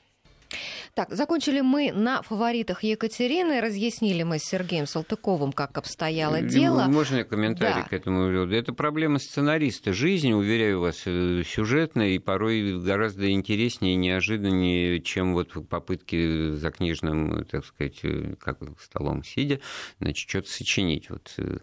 [0.99, 3.61] Так, закончили мы на фаворитах Екатерины.
[3.61, 6.87] Разъяснили мы с Сергеем Салтыковым, как обстояло дело.
[6.89, 7.89] Можно комментарий да.
[7.89, 8.25] к этому?
[8.53, 15.35] Это проблема сценариста жизни, уверяю вас, э, сюжетная и порой гораздо интереснее и неожиданнее, чем
[15.35, 19.61] вот попытки за книжным, так сказать, э, как столом сидя,
[20.01, 21.11] значит, что-то сочинить.
[21.11, 21.33] Вот.
[21.37, 21.59] Э,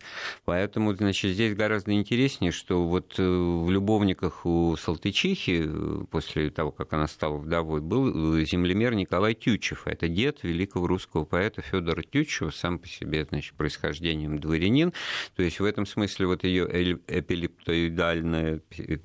[0.46, 5.70] поэтому, значит, здесь гораздо интереснее, что вот в «Любовниках» у Салтычихи,
[6.10, 9.88] после того, как она стала вдовой, был землемер Николай Николай Тютчев.
[9.88, 14.94] Это дед великого русского поэта Федора Тютчева, сам по себе, значит, происхождением дворянин.
[15.36, 16.66] То есть в этом смысле вот ее
[17.08, 18.98] эпилептоидальное э,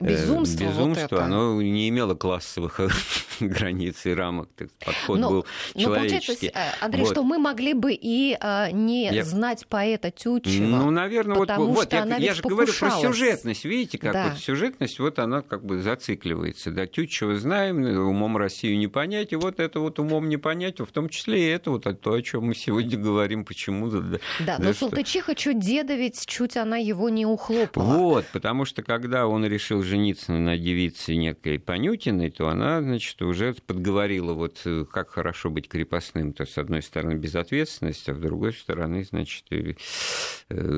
[0.00, 2.80] безумство, безумство вот оно не имело классовых
[3.40, 4.50] границ и рамок.
[4.84, 6.48] Подход но, был человеческий.
[6.48, 7.12] Но получается, Андрей, вот.
[7.12, 9.24] что мы могли бы и а, не я...
[9.24, 10.66] знать поэта Тютчева.
[10.66, 13.64] Ну, наверное, вот, вот я, я же говорю про сюжетность.
[13.64, 14.28] Видите, как да.
[14.28, 16.70] вот сюжетность, вот она как бы зацикливается.
[16.70, 20.86] Да, Тютчева знаем, умом Россию не понять, и вот это вот умом не понять, в
[20.86, 24.00] том числе и это вот то, о чем мы сегодня говорим, почему-то.
[24.00, 24.88] Да, да, но что...
[24.88, 27.84] Салтычиха чуть деда ведь чуть она его не ухлопала.
[27.84, 33.54] Вот, потому что когда он решил жениться на девице некой Панютиной, то она, значит, уже
[33.54, 38.52] подговорила, вот э, как хорошо быть крепостным, то с одной стороны безответственность, а с другой
[38.52, 39.74] стороны, значит, э,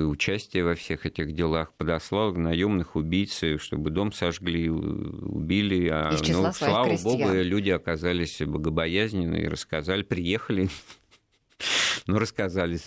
[0.05, 6.89] участие во всех этих делах подослал наемных убийц, чтобы дом сожгли, убили, а ну, слава
[6.89, 7.19] крестьян.
[7.19, 10.69] богу, люди оказались богобоязненные, рассказали, приехали,
[12.07, 12.79] ну, рассказали,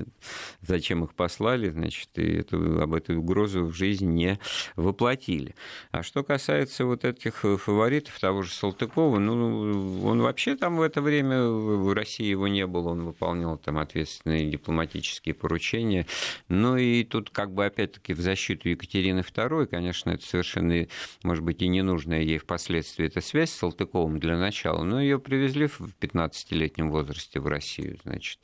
[0.62, 4.40] зачем их послали, значит, и эту, об этой угрозу в жизнь не
[4.76, 5.56] воплотили.
[5.92, 11.02] А что касается вот этих фаворитов, того же Салтыкова, ну, он вообще там в это
[11.02, 16.06] время в России его не было, он выполнял там ответственные дипломатические поручения.
[16.48, 20.88] Ну, и тут как бы опять-таки в защиту Екатерины II, конечно, это совершенно,
[21.24, 25.68] может быть, и ненужная ей впоследствии эта связь с Салтыковым для начала, но ее привезли
[25.68, 28.40] в 15-летнем возрасте в Россию, значит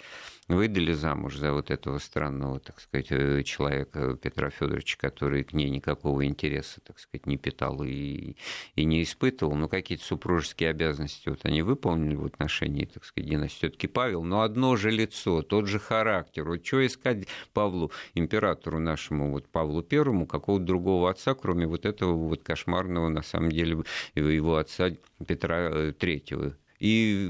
[0.48, 5.70] выдали замуж за вот этого странного, так сказать, э, человека Петра Федоровича, который к ней
[5.70, 8.36] никакого интереса, так сказать, не питал и,
[8.76, 9.56] и не испытывал.
[9.56, 13.56] Но какие-то супружеские обязанности вот они выполнили в отношении, так сказать, династии.
[13.58, 16.44] Все-таки Павел, но одно же лицо, тот же характер.
[16.44, 22.14] Вот что искать Павлу, императору нашему, вот Павлу Первому, какого-то другого отца, кроме вот этого
[22.14, 23.84] вот кошмарного, на самом деле,
[24.14, 24.92] его отца
[25.26, 26.56] Петра э, Третьего.
[26.80, 27.30] И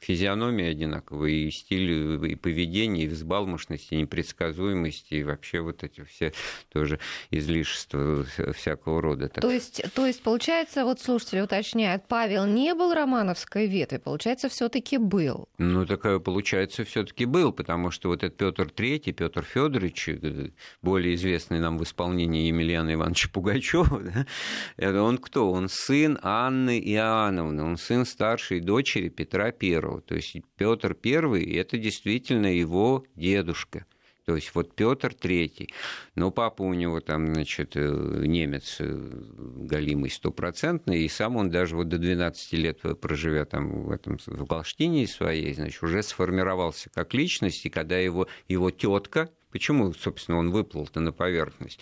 [0.00, 6.32] физиономия одинаковая, и стиль, и поведение, и взбалмошность, и непредсказуемость, и вообще вот эти все
[6.72, 6.98] тоже
[7.30, 8.24] излишества
[8.54, 9.28] всякого рода.
[9.28, 14.68] То, есть, то есть, получается, вот слушатели уточняют, Павел не был романовской ветви, получается, все
[14.68, 15.48] таки был.
[15.58, 20.48] Ну, такая, получается, все таки был, потому что вот этот Петр Третий, Петр Федорович, э,
[20.82, 24.02] более известный нам в исполнении Емельяна Ивановича Пугачева,
[24.78, 25.50] да, он кто?
[25.52, 29.89] Он сын Анны Иоанновны, он сын старшей дочери Петра Первого.
[29.96, 30.00] I.
[30.02, 33.86] То есть Петр I это действительно его дедушка.
[34.26, 35.70] То есть вот Петр Третий,
[36.14, 41.74] но папа у него там, значит, э, немец э, галимый стопроцентный, и сам он даже
[41.74, 47.12] вот до 12 лет проживя там в этом в Галштине своей, значит, уже сформировался как
[47.12, 51.80] личность, и когда его, его тетка, почему, собственно, он выплыл-то на поверхность,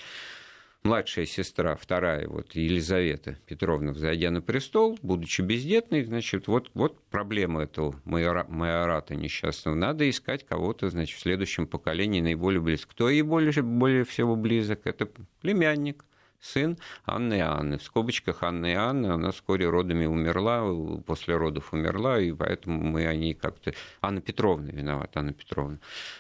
[0.89, 7.65] младшая сестра, вторая, вот Елизавета Петровна, взойдя на престол, будучи бездетной, значит, вот, вот проблема
[7.65, 9.75] этого майората несчастного.
[9.75, 12.91] Надо искать кого-то, значит, в следующем поколении наиболее близко.
[12.91, 14.87] Кто ей более, более всего близок?
[14.87, 15.09] Это
[15.43, 16.05] племянник–
[16.41, 17.79] сын Анны и Анны.
[17.79, 20.65] В скобочках Анны и Анны, она вскоре родами умерла,
[21.07, 23.73] после родов умерла, и поэтому мы о ней как-то...
[24.01, 25.79] Анна Петровна виновата, Анна Петровна.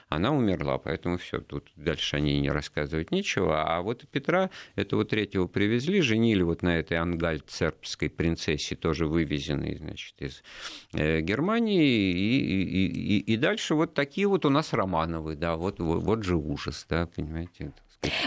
[0.08, 3.62] Она умерла, поэтому все, тут дальше о ней не рассказывать нечего.
[3.62, 10.14] А вот Петра, этого третьего привезли, женили вот на этой ангальцербской принцессе, тоже вывезенной, значит,
[10.18, 10.42] из
[10.92, 15.78] э, Германии, и, и, и, и дальше вот такие вот у нас Романовы, да, вот,
[15.78, 17.72] вот, же ужас, да, понимаете,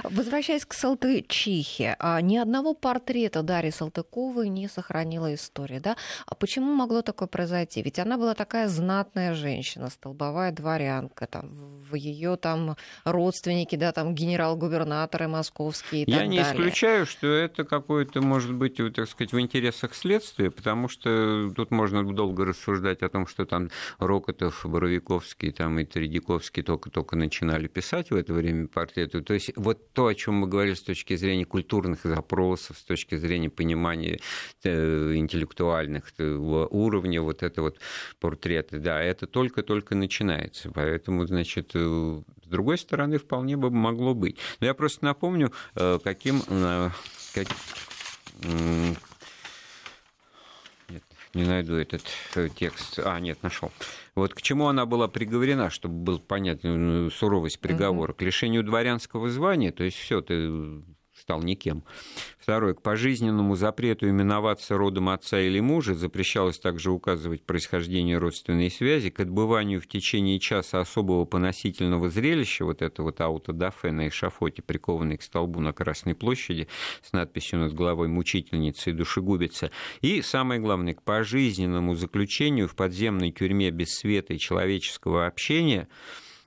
[0.03, 5.79] Возвращаясь к Салтычихе, а, ни одного портрета Дарьи Салтыковой не сохранила история.
[5.79, 5.95] Да?
[6.25, 7.81] А почему могло такое произойти?
[7.81, 11.49] Ведь она была такая знатная женщина, столбовая дворянка, там,
[11.89, 16.53] в ее там родственники, да, там генерал-губернаторы московские и Я так не далее.
[16.53, 22.03] исключаю, что это какое-то, может быть, так сказать, в интересах следствия, потому что тут можно
[22.03, 23.69] долго рассуждать о том, что там
[23.99, 29.21] Рокотов, Боровиковский там, и Тредяковский только-только начинали писать в это время портреты.
[29.21, 33.15] То есть вот то, о чем мы говорили с точки зрения культурных запросов, с точки
[33.15, 34.19] зрения понимания
[34.63, 36.23] э, интеллектуальных э,
[36.69, 37.77] уровня, вот это вот
[38.19, 40.71] портреты, да, это только-только начинается.
[40.71, 44.37] Поэтому, значит, э, с другой стороны, вполне бы могло быть.
[44.59, 45.51] Но я просто напомню,
[46.03, 46.41] каким...
[47.33, 47.47] Как,
[51.33, 52.03] не найду этот
[52.55, 52.99] текст.
[52.99, 53.71] А, нет, нашел.
[54.15, 58.11] Вот к чему она была приговорена, чтобы был понятен суровость приговора?
[58.11, 58.19] Угу.
[58.19, 60.49] К лишению дворянского звания, то есть все, ты
[61.31, 61.83] стал никем.
[62.39, 69.11] Второе, к пожизненному запрету именоваться родом отца или мужа запрещалось также указывать происхождение родственной связи,
[69.11, 75.17] к отбыванию в течение часа особого поносительного зрелища, вот это вот аутодафе на эшафоте, прикованный
[75.17, 76.67] к столбу на Красной площади
[77.01, 79.71] с надписью над головой «Мучительница и душегубица».
[80.01, 85.87] И, самое главное, к пожизненному заключению в подземной тюрьме без света и человеческого общения–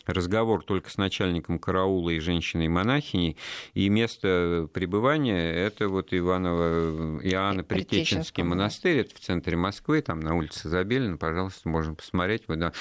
[0.07, 3.37] разговор только с начальником караула и женщиной-монахиней,
[3.75, 10.35] и место пребывания– это вот Иваново, Иоанна Притеченский монастырь, это в центре Москвы, там на
[10.35, 12.45] улице Забелина, пожалуйста, можно посмотреть.
[12.49, 12.73] Вот, да,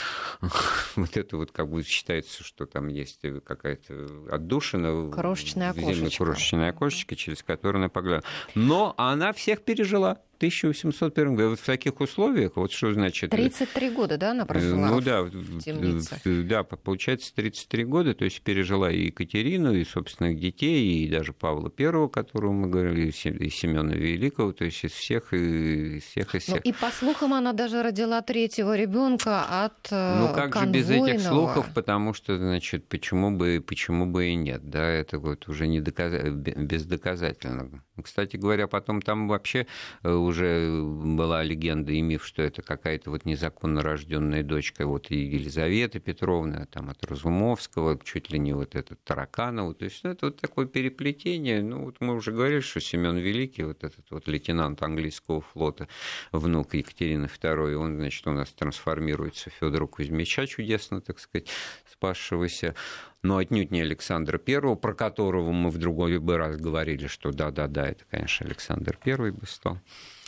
[0.96, 5.12] вот это вот как бы считается, что там есть какая-то отдушина.
[5.12, 6.24] Крошечное окошечко.
[6.24, 8.28] Крошечное окошечко, через которое она поглядывала.
[8.56, 10.20] Но она всех пережила.
[10.44, 11.50] 1801 году.
[11.52, 13.32] Вот в таких условиях, вот что значит...
[13.32, 18.92] 33 года, да, она прожила Ну да, в да, получается 33 года, то есть пережила
[18.92, 24.52] и Екатерину, и собственных детей, и даже Павла Первого, которого мы говорили, и Семена Великого,
[24.52, 26.66] то есть из всех, и из всех, из ну, всех.
[26.66, 30.88] Ну, и по слухам она даже родила третьего ребенка от э, Ну как конвойного.
[30.88, 35.20] же без этих слухов, потому что, значит, почему бы, почему бы и нет, да, это
[35.20, 36.12] вот уже не доказ...
[36.34, 37.70] бездоказательно.
[38.02, 39.68] Кстати говоря, потом там вообще
[40.04, 45.16] уже уже была легенда и миф, что это какая-то вот незаконно рожденная дочка вот и
[45.16, 49.74] Елизаветы Петровны, там от Разумовского, чуть ли не вот этот Тараканова.
[49.76, 51.62] То есть ну, это вот такое переплетение.
[51.62, 55.88] Ну, вот мы уже говорили, что Семен Великий, вот этот вот лейтенант английского флота,
[56.32, 61.48] внук Екатерины II, он, значит, у нас трансформируется в Федора Кузьмича чудесно, так сказать,
[61.86, 62.76] спасшегося
[63.24, 67.88] но отнюдь не Александра I, про которого мы в другой бы раз говорили, что да-да-да,
[67.88, 69.80] это, конечно, Александр I бы стал.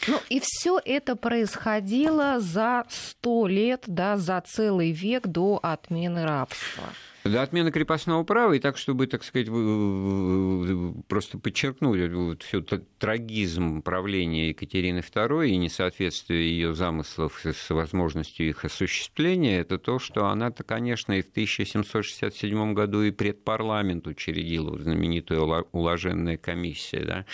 [0.08, 6.86] Ну и все это происходило за сто лет, да, за целый век до отмены рабства
[7.26, 9.48] до отмены крепостного права, и так, чтобы, так сказать,
[11.08, 18.64] просто подчеркнуть вот всю трагизм правления Екатерины II и несоответствие ее замыслов с возможностью их
[18.64, 26.38] осуществления, это то, что она-то, конечно, и в 1767 году и предпарламент учредила, знаменитая уложенная
[26.38, 27.26] комиссия, да?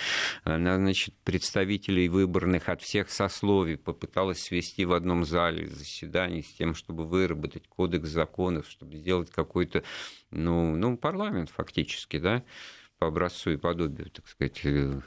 [0.46, 6.76] она, значит, представителей выборных от всех сословий попыталась свести в одном зале заседаний с тем,
[6.76, 9.81] чтобы выработать кодекс законов, чтобы сделать какой-то
[10.32, 12.44] ну, ну, парламент фактически, да,
[13.00, 15.02] по образцу и подобию, так сказать, э,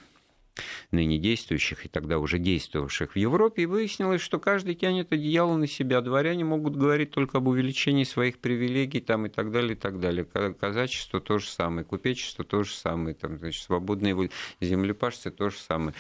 [0.91, 5.67] ныне действующих и тогда уже действовавших в Европе, и выяснилось, что каждый тянет одеяло на
[5.67, 6.01] себя.
[6.01, 10.25] Дворяне могут говорить только об увеличении своих привилегий там, и так далее, и так далее.
[10.25, 14.31] Казачество то же самое, купечество то же самое, там, значит, свободные
[14.61, 15.95] землепашцы то же самое.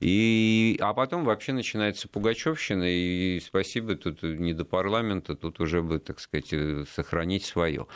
[0.00, 0.76] И...
[0.80, 6.20] А потом вообще начинается пугачевщина, и спасибо, тут не до парламента, тут уже бы, так
[6.20, 7.86] сказать, э, сохранить свое.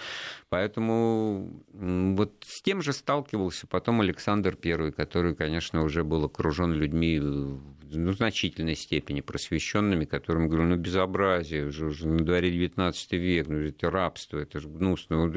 [0.55, 7.19] Поэтому вот с тем же сталкивался потом Александр I, который, конечно, уже был окружен людьми
[7.19, 13.49] в ну, значительной степени просвещенными, которым говорю, ну, безобразие, уже, уже на дворе 19 век,
[13.49, 15.29] ну, это рабство, это же гнусно.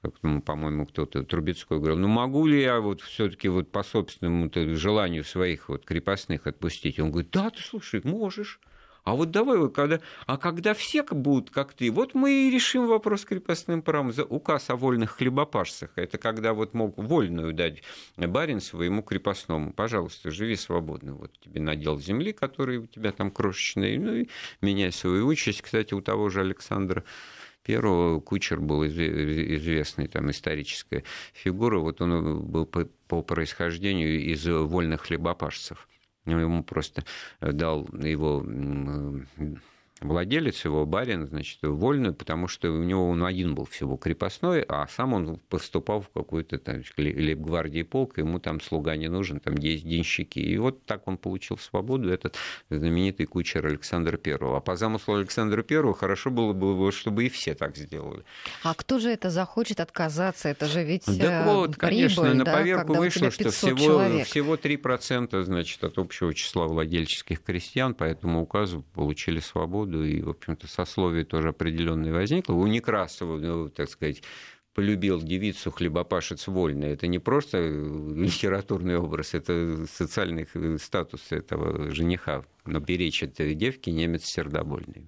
[0.00, 3.82] Как, ну, по-моему, кто-то, Трубецкой говорил, ну, могу ли я вот все таки вот по
[3.82, 7.00] собственному желанию своих вот крепостных отпустить?
[7.00, 8.60] Он говорит, да, ты слушай, можешь.
[9.04, 12.86] А вот давай, вот когда, а когда все будут как ты, вот мы и решим
[12.86, 14.12] вопрос с крепостным правом.
[14.12, 17.82] За указ о вольных хлебопашцах, это когда вот мог вольную дать
[18.16, 19.72] барин своему крепостному.
[19.72, 21.14] Пожалуйста, живи свободно.
[21.14, 24.28] Вот тебе надел земли, который у тебя там крошечный, ну и
[24.60, 25.62] меняй свою участь.
[25.62, 27.02] Кстати, у того же Александра
[27.64, 35.88] Первого кучер был известный там историческая фигура, вот он был по происхождению из вольных хлебопашцев.
[36.24, 37.04] Ему просто
[37.40, 38.44] дал его
[40.02, 44.86] владелец его, барин, значит, вольную, потому что у него он один был всего крепостной, а
[44.88, 49.86] сам он поступал в какую-то там лейб-гвардии полк, ему там слуга не нужен, там есть
[49.86, 50.38] денщики.
[50.38, 52.36] И вот так он получил свободу, этот
[52.70, 54.58] знаменитый кучер Александра Первого.
[54.58, 58.24] А по замыслу Александра Первого хорошо было бы, чтобы и все так сделали.
[58.62, 60.48] А кто же это захочет отказаться?
[60.48, 64.56] Это же ведь Да э, вот, конечно, прибыль, на да, поверку вышло, что всего, всего
[64.56, 70.30] 3% значит, от общего числа владельческих крестьян по этому указу получили свободу году, и, в
[70.30, 72.54] общем-то, сословие тоже определенное возникло.
[72.54, 74.22] У Некрасова, ну, так сказать,
[74.74, 76.86] полюбил девицу хлебопашец вольно.
[76.86, 80.46] Это не просто литературный образ, это социальный
[80.78, 82.44] статус этого жениха.
[82.64, 85.04] Но беречь этой девки немец сердобольный.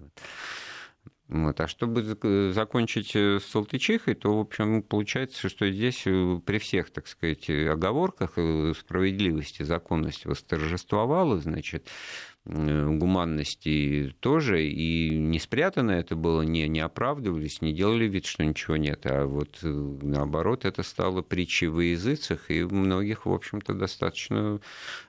[1.27, 1.59] Вот.
[1.59, 6.91] А чтобы закончить э, с Салтычихой, то, в общем, получается, что здесь э, при всех,
[6.91, 16.15] так сказать, оговорках э, справедливости, законность восторжествовала, значит, Э, гуманности тоже, и не спрятано это
[16.15, 20.83] было, не, не оправдывались, не делали вид, что ничего нет, а вот э, наоборот это
[20.83, 24.61] стало притчей во языцах, и многих, в общем-то, достаточно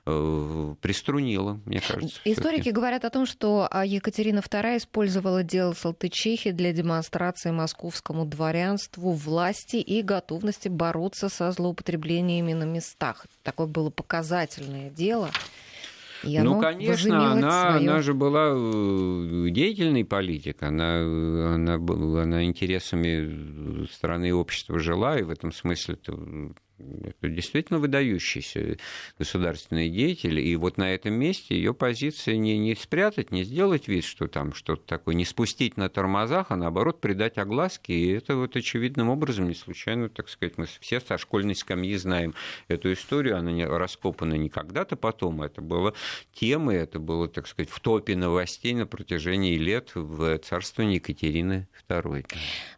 [0.06, 2.20] э, приструнило, мне кажется.
[2.24, 2.70] Историки всё-таки.
[2.70, 9.76] говорят о том, что а, Екатерина II использовала дело Салтычихи для демонстрации московскому дворянству власти
[9.76, 13.26] и готовности бороться со злоупотреблениями на местах.
[13.42, 15.30] Такое было показательное дело.
[16.26, 17.90] И ну, конечно, она, свою...
[17.90, 21.00] она же была э, деятельный политик, она,
[21.54, 25.96] она, она интересами страны и общества жила, и в этом смысле
[26.78, 28.76] это действительно выдающийся
[29.18, 30.38] государственный деятель.
[30.40, 34.52] И вот на этом месте ее позиция не, не спрятать, не сделать вид, что там
[34.52, 37.92] что-то такое, не спустить на тормозах, а наоборот придать огласки.
[37.92, 42.34] И это вот очевидным образом, не случайно, так сказать, мы все со школьной скамьи знаем
[42.68, 43.38] эту историю.
[43.38, 45.94] Она не раскопана не когда-то потом, это было
[46.32, 52.26] темой, это было, так сказать, в топе новостей на протяжении лет в царствовании Екатерины II.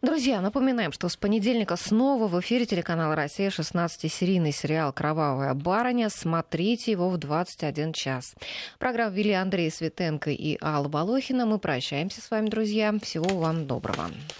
[0.01, 6.09] Друзья, напоминаем, что с понедельника снова в эфире телеканала «Россия» 16 15-серийный сериал «Кровавая барыня».
[6.09, 8.35] Смотрите его в 21 час.
[8.77, 11.45] Программу вели Андрей Светенко и Алла Волохина.
[11.45, 12.93] Мы прощаемся с вами, друзья.
[13.01, 14.09] Всего вам доброго.